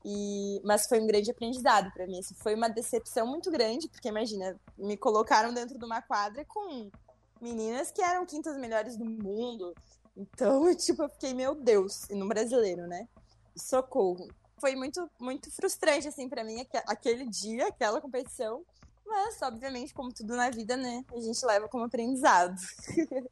E, 0.04 0.60
mas 0.64 0.86
foi 0.86 1.00
um 1.00 1.06
grande 1.06 1.30
aprendizado 1.30 1.92
para 1.92 2.06
mim. 2.06 2.18
Assim, 2.18 2.34
foi 2.34 2.54
uma 2.54 2.68
decepção 2.68 3.26
muito 3.26 3.50
grande, 3.50 3.88
porque 3.88 4.08
imagina, 4.08 4.58
me 4.76 4.96
colocaram 4.96 5.52
dentro 5.52 5.78
de 5.78 5.84
uma 5.84 6.00
quadra 6.00 6.44
com 6.44 6.90
meninas 7.40 7.90
que 7.90 8.02
eram 8.02 8.24
quintas 8.24 8.56
melhores 8.56 8.96
do 8.96 9.04
mundo. 9.04 9.74
Então, 10.16 10.62
tipo, 10.74 11.02
eu 11.02 11.08
fiquei, 11.08 11.34
meu 11.34 11.54
Deus, 11.54 12.08
e 12.10 12.14
no 12.14 12.28
brasileiro, 12.28 12.86
né? 12.86 13.08
Socorro. 13.56 14.28
Foi 14.60 14.74
muito, 14.74 15.08
muito 15.20 15.50
frustrante, 15.52 16.08
assim, 16.08 16.28
para 16.28 16.42
mim, 16.42 16.66
aquele 16.86 17.26
dia, 17.26 17.68
aquela 17.68 18.00
competição. 18.00 18.64
Mas, 19.08 19.40
obviamente, 19.40 19.94
como 19.94 20.12
tudo 20.12 20.36
na 20.36 20.50
vida, 20.50 20.76
né? 20.76 21.02
A 21.12 21.20
gente 21.20 21.44
leva 21.46 21.66
como 21.68 21.84
aprendizado. 21.84 22.56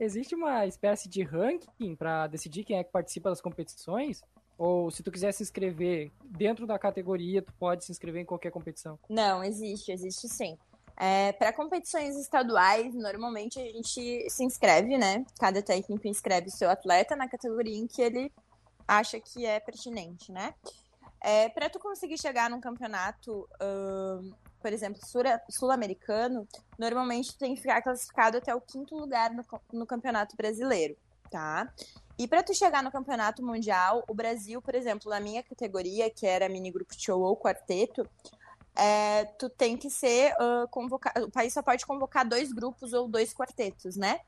Existe 0.00 0.34
uma 0.34 0.66
espécie 0.66 1.08
de 1.08 1.22
ranking 1.22 1.94
para 1.94 2.26
decidir 2.26 2.64
quem 2.64 2.78
é 2.78 2.84
que 2.84 2.90
participa 2.90 3.28
das 3.28 3.40
competições? 3.40 4.22
Ou 4.56 4.90
se 4.90 5.02
tu 5.02 5.12
quiser 5.12 5.32
se 5.32 5.42
inscrever 5.42 6.10
dentro 6.24 6.66
da 6.66 6.78
categoria, 6.78 7.42
tu 7.42 7.52
pode 7.54 7.84
se 7.84 7.92
inscrever 7.92 8.22
em 8.22 8.24
qualquer 8.24 8.50
competição? 8.50 8.98
Não, 9.08 9.44
existe, 9.44 9.92
existe 9.92 10.28
sim. 10.28 10.58
É, 10.96 11.32
para 11.32 11.52
competições 11.52 12.16
estaduais, 12.16 12.92
normalmente 12.94 13.60
a 13.60 13.64
gente 13.64 14.28
se 14.28 14.44
inscreve, 14.44 14.98
né? 14.98 15.24
Cada 15.38 15.62
técnico 15.62 16.08
inscreve 16.08 16.48
o 16.48 16.52
seu 16.52 16.68
atleta 16.68 17.14
na 17.14 17.28
categoria 17.28 17.76
em 17.76 17.86
que 17.86 18.02
ele 18.02 18.32
acha 18.86 19.20
que 19.20 19.46
é 19.46 19.60
pertinente, 19.60 20.32
né? 20.32 20.54
É, 21.20 21.48
para 21.48 21.70
tu 21.70 21.78
conseguir 21.78 22.18
chegar 22.18 22.50
num 22.50 22.60
campeonato, 22.60 23.48
uh, 23.62 24.34
por 24.60 24.72
exemplo, 24.72 25.00
sul-americano, 25.50 26.46
normalmente 26.78 27.36
tem 27.36 27.54
que 27.54 27.60
ficar 27.60 27.82
classificado 27.82 28.38
até 28.38 28.54
o 28.54 28.60
quinto 28.60 28.96
lugar 28.96 29.32
no, 29.32 29.44
no 29.72 29.86
campeonato 29.86 30.36
brasileiro, 30.36 30.96
tá? 31.30 31.72
E 32.18 32.26
para 32.26 32.42
tu 32.42 32.52
chegar 32.52 32.82
no 32.82 32.90
campeonato 32.90 33.44
mundial, 33.44 34.04
o 34.08 34.14
Brasil, 34.14 34.60
por 34.60 34.74
exemplo, 34.74 35.08
na 35.08 35.20
minha 35.20 35.42
categoria, 35.42 36.10
que 36.10 36.26
era 36.26 36.48
mini 36.48 36.70
grupo 36.70 36.92
show 36.98 37.20
ou 37.20 37.36
quarteto, 37.36 38.08
é, 38.78 39.24
tu 39.38 39.48
tem 39.48 39.76
que 39.76 39.90
ser 39.90 40.32
uh, 40.34 40.68
convocado. 40.68 41.26
O 41.26 41.30
país 41.30 41.52
só 41.52 41.62
pode 41.62 41.84
convocar 41.84 42.26
dois 42.26 42.52
grupos 42.52 42.92
ou 42.92 43.08
dois 43.08 43.34
quartetos, 43.34 43.96
né? 43.96 44.20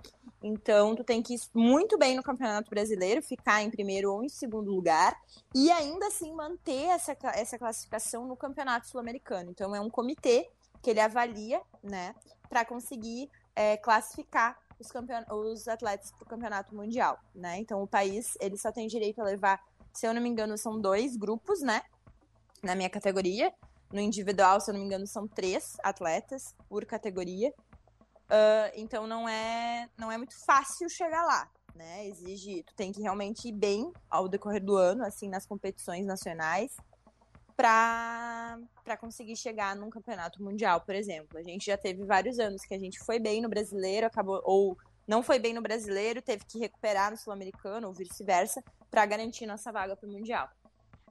Então, 0.42 0.96
tu 0.96 1.04
tem 1.04 1.22
que 1.22 1.34
ir 1.34 1.40
muito 1.54 1.96
bem 1.96 2.16
no 2.16 2.22
Campeonato 2.22 2.68
Brasileiro, 2.68 3.22
ficar 3.22 3.62
em 3.62 3.70
primeiro 3.70 4.12
ou 4.12 4.24
em 4.24 4.28
segundo 4.28 4.70
lugar, 4.70 5.16
e 5.54 5.70
ainda 5.70 6.06
assim 6.06 6.34
manter 6.34 6.86
essa, 6.86 7.16
essa 7.34 7.58
classificação 7.58 8.26
no 8.26 8.36
Campeonato 8.36 8.88
Sul-Americano. 8.88 9.50
Então, 9.50 9.74
é 9.74 9.80
um 9.80 9.90
comitê 9.90 10.50
que 10.82 10.90
ele 10.90 11.00
avalia, 11.00 11.60
né, 11.82 12.14
para 12.48 12.64
conseguir 12.64 13.30
é, 13.54 13.76
classificar 13.76 14.58
os, 14.80 14.90
campeon... 14.90 15.22
os 15.30 15.68
atletas 15.68 16.10
para 16.10 16.24
o 16.24 16.28
campeonato 16.28 16.74
mundial, 16.74 17.18
né? 17.34 17.58
Então 17.58 17.82
o 17.82 17.86
país 17.86 18.36
ele 18.40 18.56
só 18.56 18.72
tem 18.72 18.88
direito 18.88 19.20
a 19.20 19.24
levar, 19.24 19.62
se 19.92 20.06
eu 20.06 20.14
não 20.14 20.22
me 20.22 20.28
engano, 20.28 20.56
são 20.56 20.80
dois 20.80 21.16
grupos, 21.16 21.60
né? 21.60 21.82
Na 22.62 22.74
minha 22.74 22.90
categoria. 22.90 23.52
No 23.92 24.00
individual, 24.00 24.60
se 24.60 24.70
eu 24.70 24.74
não 24.74 24.80
me 24.80 24.86
engano, 24.86 25.06
são 25.06 25.26
três 25.26 25.76
atletas 25.82 26.54
por 26.68 26.84
categoria. 26.84 27.52
Uh, 28.26 28.70
então 28.76 29.06
não 29.06 29.28
é 29.28 29.88
não 29.98 30.12
é 30.12 30.16
muito 30.16 30.38
fácil 30.44 30.88
chegar 30.88 31.24
lá, 31.24 31.50
né? 31.74 32.06
Exige, 32.06 32.62
tu 32.62 32.74
tem 32.76 32.92
que 32.92 33.02
realmente 33.02 33.48
ir 33.48 33.52
bem 33.52 33.92
ao 34.08 34.28
decorrer 34.28 34.62
do 34.62 34.76
ano, 34.76 35.04
assim, 35.04 35.28
nas 35.28 35.44
competições 35.44 36.06
nacionais 36.06 36.76
para 37.56 38.96
conseguir 38.98 39.36
chegar 39.36 39.76
num 39.76 39.90
campeonato 39.90 40.42
mundial, 40.42 40.80
por 40.80 40.94
exemplo. 40.94 41.38
A 41.38 41.42
gente 41.42 41.66
já 41.66 41.76
teve 41.76 42.04
vários 42.04 42.38
anos 42.38 42.62
que 42.62 42.72
a 42.72 42.78
gente 42.78 42.98
foi 43.00 43.18
bem 43.18 43.42
no 43.42 43.50
brasileiro, 43.50 44.06
acabou 44.06 44.40
ou 44.44 44.78
não 45.06 45.22
foi 45.22 45.38
bem 45.38 45.52
no 45.52 45.60
brasileiro, 45.60 46.22
teve 46.22 46.44
que 46.46 46.58
recuperar 46.58 47.10
no 47.10 47.18
sul-americano 47.18 47.88
ou 47.88 47.92
vice-versa 47.92 48.62
para 48.90 49.04
garantir 49.04 49.44
nossa 49.44 49.70
vaga 49.70 49.94
para 49.94 50.08
o 50.08 50.12
mundial. 50.12 50.48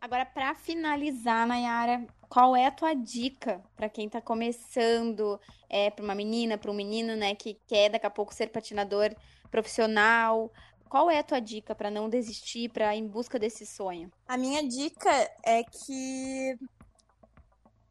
Agora, 0.02 0.26
para 0.26 0.56
finalizar, 0.56 1.46
Nayara, 1.46 2.08
qual 2.30 2.56
é 2.56 2.66
a 2.66 2.72
tua 2.72 2.94
dica 2.94 3.62
para 3.76 3.90
quem 3.90 4.06
está 4.06 4.22
começando, 4.22 5.40
é, 5.70 5.90
para 5.90 6.06
uma 6.06 6.16
menina, 6.16 6.58
para 6.58 6.72
um 6.72 6.76
menino, 6.76 7.16
né, 7.16 7.36
que 7.36 7.60
quer 7.68 7.90
daqui 7.90 8.06
a 8.06 8.10
pouco 8.10 8.34
ser 8.34 8.48
patinador 8.48 9.14
profissional? 9.52 10.52
Qual 10.88 11.10
é 11.12 11.20
a 11.20 11.24
tua 11.24 11.40
dica 11.40 11.76
para 11.76 11.92
não 11.92 12.10
desistir, 12.10 12.70
para 12.70 12.96
em 12.96 13.06
busca 13.08 13.38
desse 13.38 13.66
sonho? 13.66 14.12
A 14.28 14.38
minha 14.38 14.68
dica 14.68 15.12
é 15.44 15.64
que 15.64 16.58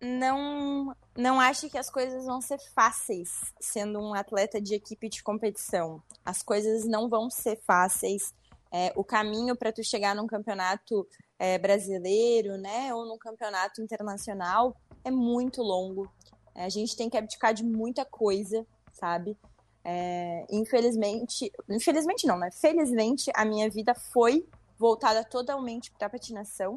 não 0.01 0.95
não 1.17 1.41
ache 1.41 1.69
que 1.69 1.77
as 1.77 1.91
coisas 1.91 2.25
vão 2.27 2.41
ser 2.41 2.59
fáceis 2.73 3.53
sendo 3.61 3.99
um 3.99 4.15
atleta 4.15 4.61
de 4.61 4.75
equipe 4.75 5.09
de 5.09 5.23
competição. 5.23 6.01
As 6.25 6.43
coisas 6.43 6.87
não 6.87 7.09
vão 7.09 7.29
ser 7.29 7.57
fáceis. 7.67 8.33
É, 8.71 8.93
o 8.97 9.03
caminho 9.03 9.57
para 9.57 9.73
tu 9.73 9.83
chegar 9.83 10.15
num 10.15 10.27
campeonato 10.27 11.07
é, 11.39 11.59
brasileiro, 11.59 12.59
né, 12.59 12.95
ou 12.95 13.07
num 13.07 13.17
campeonato 13.17 13.81
internacional 13.81 14.77
é 15.05 15.11
muito 15.11 15.63
longo. 15.63 16.11
É, 16.55 16.65
a 16.65 16.69
gente 16.69 16.97
tem 16.97 17.09
que 17.09 17.17
abdicar 17.17 17.55
de 17.55 17.65
muita 17.65 18.05
coisa, 18.05 18.67
sabe? 18.93 19.37
É, 19.85 20.45
infelizmente, 20.51 21.51
infelizmente 21.71 22.27
não, 22.27 22.37
né? 22.37 22.51
Felizmente 22.51 23.31
a 23.35 23.45
minha 23.45 23.71
vida 23.71 23.95
foi 23.95 24.47
voltada 24.77 25.25
totalmente 25.25 25.91
para 25.93 26.11
patinação. 26.11 26.77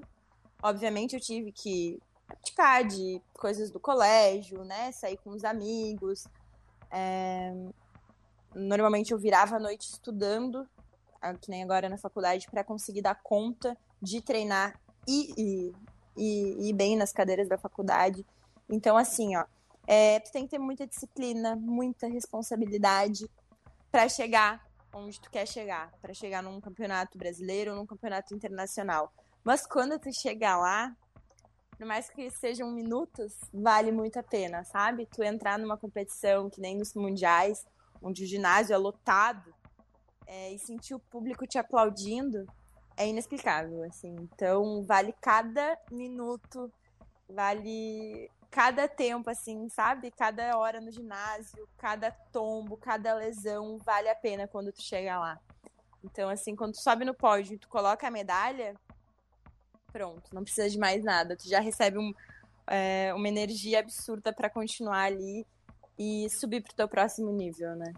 Obviamente 0.63 1.15
eu 1.15 1.19
tive 1.19 1.51
que 1.51 1.99
praticar 2.27 2.85
de 2.85 3.21
coisas 3.33 3.69
do 3.69 3.79
colégio, 3.79 4.63
né? 4.63 4.91
Sair 4.91 5.17
com 5.17 5.31
os 5.31 5.43
amigos. 5.43 6.25
É... 6.89 7.53
Normalmente 8.53 9.11
eu 9.11 9.17
virava 9.17 9.55
a 9.55 9.59
noite 9.59 9.87
estudando, 9.87 10.67
que 11.39 11.49
nem 11.49 11.63
agora 11.63 11.87
na 11.87 11.97
faculdade, 11.97 12.47
para 12.49 12.63
conseguir 12.63 13.01
dar 13.01 13.15
conta 13.15 13.77
de 14.01 14.21
treinar 14.21 14.79
e, 15.07 15.73
e, 16.17 16.69
e, 16.69 16.73
bem 16.73 16.95
nas 16.95 17.11
cadeiras 17.11 17.47
da 17.47 17.57
faculdade. 17.57 18.25
Então, 18.69 18.97
assim, 18.97 19.35
ó, 19.35 19.45
é, 19.87 20.19
tu 20.19 20.31
tem 20.31 20.45
que 20.45 20.51
ter 20.51 20.59
muita 20.59 20.87
disciplina, 20.87 21.55
muita 21.55 22.07
responsabilidade 22.07 23.29
para 23.91 24.07
chegar 24.07 24.65
onde 24.93 25.19
tu 25.19 25.29
quer 25.29 25.47
chegar, 25.47 25.91
para 26.01 26.13
chegar 26.13 26.43
num 26.43 26.59
campeonato 26.59 27.17
brasileiro 27.17 27.75
num 27.75 27.85
campeonato 27.85 28.33
internacional. 28.33 29.11
Mas 29.43 29.65
quando 29.65 29.97
tu 29.97 30.13
chegar 30.13 30.57
lá, 30.57 30.95
por 31.77 31.85
mais 31.85 32.09
que 32.09 32.29
sejam 32.29 32.71
minutos, 32.71 33.33
vale 33.53 33.91
muito 33.91 34.17
a 34.19 34.23
pena, 34.23 34.63
sabe? 34.63 35.07
Tu 35.07 35.23
entrar 35.23 35.57
numa 35.57 35.77
competição 35.77 36.49
que 36.49 36.61
nem 36.61 36.77
nos 36.77 36.93
mundiais, 36.93 37.65
onde 38.01 38.23
o 38.23 38.27
ginásio 38.27 38.73
é 38.73 38.77
lotado, 38.77 39.53
é, 40.25 40.51
e 40.51 40.59
sentir 40.59 40.93
o 40.93 40.99
público 40.99 41.45
te 41.47 41.57
aplaudindo, 41.57 42.45
é 42.97 43.07
inexplicável, 43.07 43.83
assim. 43.83 44.15
Então, 44.19 44.83
vale 44.83 45.13
cada 45.21 45.77
minuto, 45.91 46.71
vale 47.29 48.29
cada 48.49 48.87
tempo, 48.87 49.29
assim, 49.29 49.69
sabe? 49.69 50.11
Cada 50.11 50.57
hora 50.57 50.81
no 50.81 50.91
ginásio, 50.91 51.67
cada 51.77 52.11
tombo, 52.11 52.77
cada 52.77 53.13
lesão, 53.13 53.77
vale 53.77 54.09
a 54.09 54.15
pena 54.15 54.47
quando 54.47 54.71
tu 54.71 54.81
chega 54.81 55.17
lá. 55.17 55.39
Então, 56.03 56.29
assim, 56.29 56.55
quando 56.55 56.73
tu 56.73 56.81
sobe 56.81 57.05
no 57.05 57.13
pódio 57.13 57.55
e 57.55 57.57
tu 57.57 57.69
coloca 57.69 58.07
a 58.07 58.11
medalha, 58.11 58.75
pronto, 59.91 60.33
não 60.33 60.43
precisa 60.43 60.69
de 60.69 60.77
mais 60.77 61.03
nada. 61.03 61.35
Tu 61.35 61.47
já 61.47 61.59
recebe 61.59 61.97
um, 61.97 62.13
é, 62.67 63.13
uma 63.13 63.27
energia 63.27 63.79
absurda 63.79 64.33
para 64.33 64.49
continuar 64.49 65.03
ali 65.03 65.45
e 65.97 66.29
subir 66.29 66.61
pro 66.61 66.73
teu 66.73 66.87
próximo 66.87 67.31
nível, 67.31 67.75
né? 67.75 67.93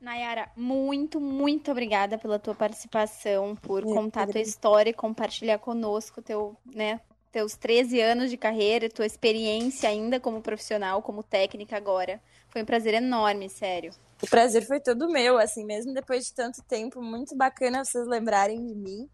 Nayara, 0.00 0.50
muito, 0.56 1.20
muito 1.20 1.70
obrigada 1.70 2.16
pela 2.16 2.38
tua 2.38 2.54
participação, 2.54 3.54
por 3.54 3.82
é, 3.82 3.84
contar 3.84 4.26
tua 4.26 4.40
história 4.40 4.90
e 4.90 4.94
compartilhar 4.94 5.58
conosco 5.58 6.22
teu, 6.22 6.56
né, 6.64 7.00
teus 7.30 7.54
13 7.54 8.00
anos 8.00 8.30
de 8.30 8.36
carreira, 8.36 8.88
tua 8.88 9.04
experiência 9.04 9.88
ainda 9.88 10.18
como 10.18 10.40
profissional, 10.40 11.02
como 11.02 11.22
técnica 11.22 11.76
agora. 11.76 12.20
Foi 12.48 12.62
um 12.62 12.64
prazer 12.64 12.94
enorme, 12.94 13.48
sério. 13.48 13.92
O 14.22 14.26
prazer 14.26 14.66
foi 14.66 14.80
todo 14.80 15.10
meu, 15.10 15.38
assim, 15.38 15.64
mesmo 15.64 15.92
depois 15.92 16.26
de 16.26 16.34
tanto 16.34 16.62
tempo, 16.62 17.02
muito 17.02 17.36
bacana 17.36 17.84
vocês 17.84 18.06
lembrarem 18.06 18.66
de 18.66 18.74
mim. 18.74 19.08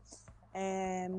É, 0.54 1.10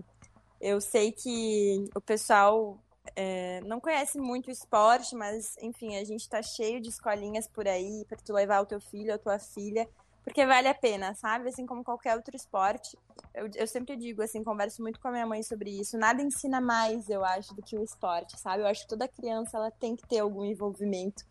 eu 0.59 0.81
sei 0.81 1.11
que 1.11 1.85
o 1.93 2.01
pessoal 2.01 2.79
é, 3.15 3.61
não 3.61 3.79
conhece 3.79 4.17
muito 4.19 4.47
o 4.47 4.51
esporte, 4.51 5.15
mas 5.15 5.55
enfim, 5.61 5.97
a 5.97 6.03
gente 6.03 6.29
tá 6.29 6.41
cheio 6.41 6.81
de 6.81 6.89
escolinhas 6.89 7.47
por 7.47 7.67
aí 7.67 8.05
para 8.07 8.17
tu 8.17 8.33
levar 8.33 8.61
o 8.61 8.65
teu 8.65 8.79
filho 8.79 9.13
ou 9.13 9.19
tua 9.19 9.39
filha 9.39 9.87
porque 10.27 10.45
vale 10.45 10.67
a 10.67 10.75
pena, 10.75 11.15
sabe? 11.15 11.47
Assim 11.47 11.65
como 11.65 11.85
qualquer 11.85 12.13
outro 12.13 12.35
esporte. 12.35 12.97
Eu, 13.33 13.49
eu 13.55 13.65
sempre 13.65 13.95
digo, 13.95 14.21
assim, 14.21 14.43
converso 14.43 14.81
muito 14.81 14.99
com 14.99 15.07
a 15.07 15.11
minha 15.11 15.25
mãe 15.25 15.41
sobre 15.41 15.69
isso. 15.69 15.97
Nada 15.97 16.21
ensina 16.21 16.59
mais, 16.59 17.07
eu 17.09 17.23
acho, 17.23 17.55
do 17.55 17.61
que 17.61 17.77
o 17.77 17.81
esporte, 17.81 18.37
sabe? 18.37 18.61
Eu 18.61 18.67
acho 18.67 18.81
que 18.81 18.89
toda 18.89 19.07
criança 19.07 19.55
ela 19.55 19.71
tem 19.71 19.95
que 19.95 20.05
ter 20.05 20.19
algum 20.19 20.43
envolvimento 20.43 21.23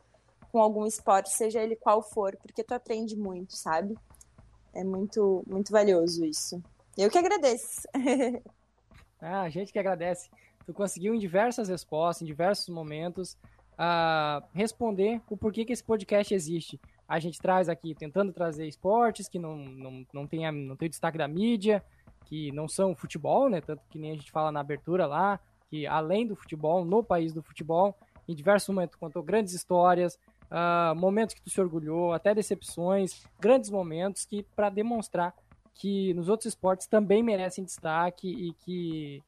com 0.50 0.62
algum 0.62 0.86
esporte, 0.86 1.28
seja 1.28 1.60
ele 1.60 1.76
qual 1.76 2.00
for, 2.00 2.34
porque 2.38 2.64
tu 2.64 2.72
aprende 2.72 3.14
muito, 3.14 3.54
sabe? 3.54 3.98
É 4.72 4.82
muito, 4.82 5.44
muito 5.46 5.70
valioso 5.70 6.24
isso. 6.24 6.58
Eu 6.96 7.10
que 7.10 7.18
agradeço. 7.18 7.86
ah, 9.20 9.42
a 9.42 9.50
gente 9.50 9.74
que 9.74 9.78
agradece. 9.78 10.30
Tu 10.66 10.74
conseguiu 10.74 11.14
em 11.14 11.18
diversas 11.18 11.68
respostas, 11.68 12.22
em 12.22 12.26
diversos 12.26 12.68
momentos, 12.68 13.38
uh, 13.74 14.44
responder 14.52 15.20
o 15.30 15.36
porquê 15.36 15.64
que 15.64 15.72
esse 15.72 15.84
podcast 15.84 16.34
existe. 16.34 16.80
A 17.08 17.20
gente 17.20 17.38
traz 17.38 17.68
aqui, 17.68 17.94
tentando 17.94 18.32
trazer 18.32 18.66
esportes 18.66 19.28
que 19.28 19.38
não, 19.38 19.56
não, 19.56 20.06
não, 20.12 20.26
tem, 20.26 20.50
não 20.50 20.76
tem 20.76 20.90
destaque 20.90 21.16
da 21.16 21.28
mídia, 21.28 21.84
que 22.24 22.50
não 22.52 22.66
são 22.66 22.96
futebol, 22.96 23.48
né? 23.48 23.60
Tanto 23.60 23.82
que 23.88 23.98
nem 23.98 24.10
a 24.10 24.14
gente 24.14 24.30
fala 24.32 24.50
na 24.50 24.60
abertura 24.60 25.06
lá, 25.06 25.38
que 25.70 25.86
além 25.86 26.26
do 26.26 26.34
futebol, 26.34 26.84
no 26.84 27.02
país 27.02 27.32
do 27.32 27.42
futebol, 27.42 27.96
em 28.28 28.34
diversos 28.34 28.68
momentos 28.68 28.96
contou 28.96 29.22
grandes 29.22 29.54
histórias, 29.54 30.18
uh, 30.50 30.94
momentos 30.96 31.34
que 31.34 31.42
tu 31.42 31.50
se 31.50 31.60
orgulhou, 31.60 32.12
até 32.12 32.34
decepções, 32.34 33.24
grandes 33.38 33.70
momentos 33.70 34.24
que 34.24 34.42
para 34.42 34.68
demonstrar 34.68 35.32
que 35.74 36.12
nos 36.14 36.28
outros 36.28 36.46
esportes 36.46 36.86
também 36.86 37.22
merecem 37.22 37.64
destaque 37.64 38.28
e 38.28 38.52
que 38.54 39.22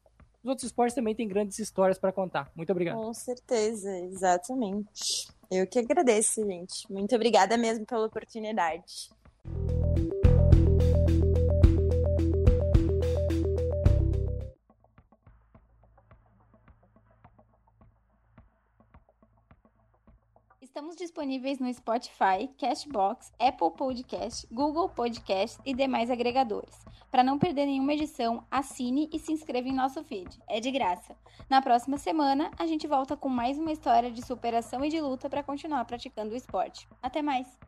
os 0.48 0.50
outros 0.50 0.66
esportes 0.66 0.94
também 0.94 1.14
têm 1.14 1.28
grandes 1.28 1.58
histórias 1.58 1.98
para 1.98 2.10
contar. 2.10 2.50
Muito 2.56 2.70
obrigado. 2.70 2.96
Com 2.96 3.12
certeza, 3.12 3.90
exatamente. 3.98 5.28
Eu 5.50 5.66
que 5.66 5.78
agradeço, 5.78 6.44
gente. 6.44 6.90
Muito 6.90 7.14
obrigada 7.14 7.56
mesmo 7.56 7.84
pela 7.84 8.06
oportunidade. 8.06 9.10
Estamos 20.78 20.94
disponíveis 20.94 21.58
no 21.58 21.74
Spotify, 21.74 22.48
Cashbox, 22.56 23.32
Apple 23.36 23.72
Podcast, 23.76 24.46
Google 24.48 24.88
Podcast 24.88 25.58
e 25.66 25.74
demais 25.74 26.08
agregadores. 26.08 26.86
Para 27.10 27.24
não 27.24 27.36
perder 27.36 27.66
nenhuma 27.66 27.94
edição, 27.94 28.46
assine 28.48 29.10
e 29.12 29.18
se 29.18 29.32
inscreva 29.32 29.66
em 29.66 29.74
nosso 29.74 30.04
feed. 30.04 30.38
É 30.48 30.60
de 30.60 30.70
graça. 30.70 31.16
Na 31.50 31.60
próxima 31.60 31.98
semana, 31.98 32.52
a 32.56 32.64
gente 32.64 32.86
volta 32.86 33.16
com 33.16 33.28
mais 33.28 33.58
uma 33.58 33.72
história 33.72 34.08
de 34.08 34.24
superação 34.24 34.84
e 34.84 34.88
de 34.88 35.00
luta 35.00 35.28
para 35.28 35.42
continuar 35.42 35.84
praticando 35.84 36.32
o 36.32 36.36
esporte. 36.36 36.86
Até 37.02 37.22
mais! 37.22 37.58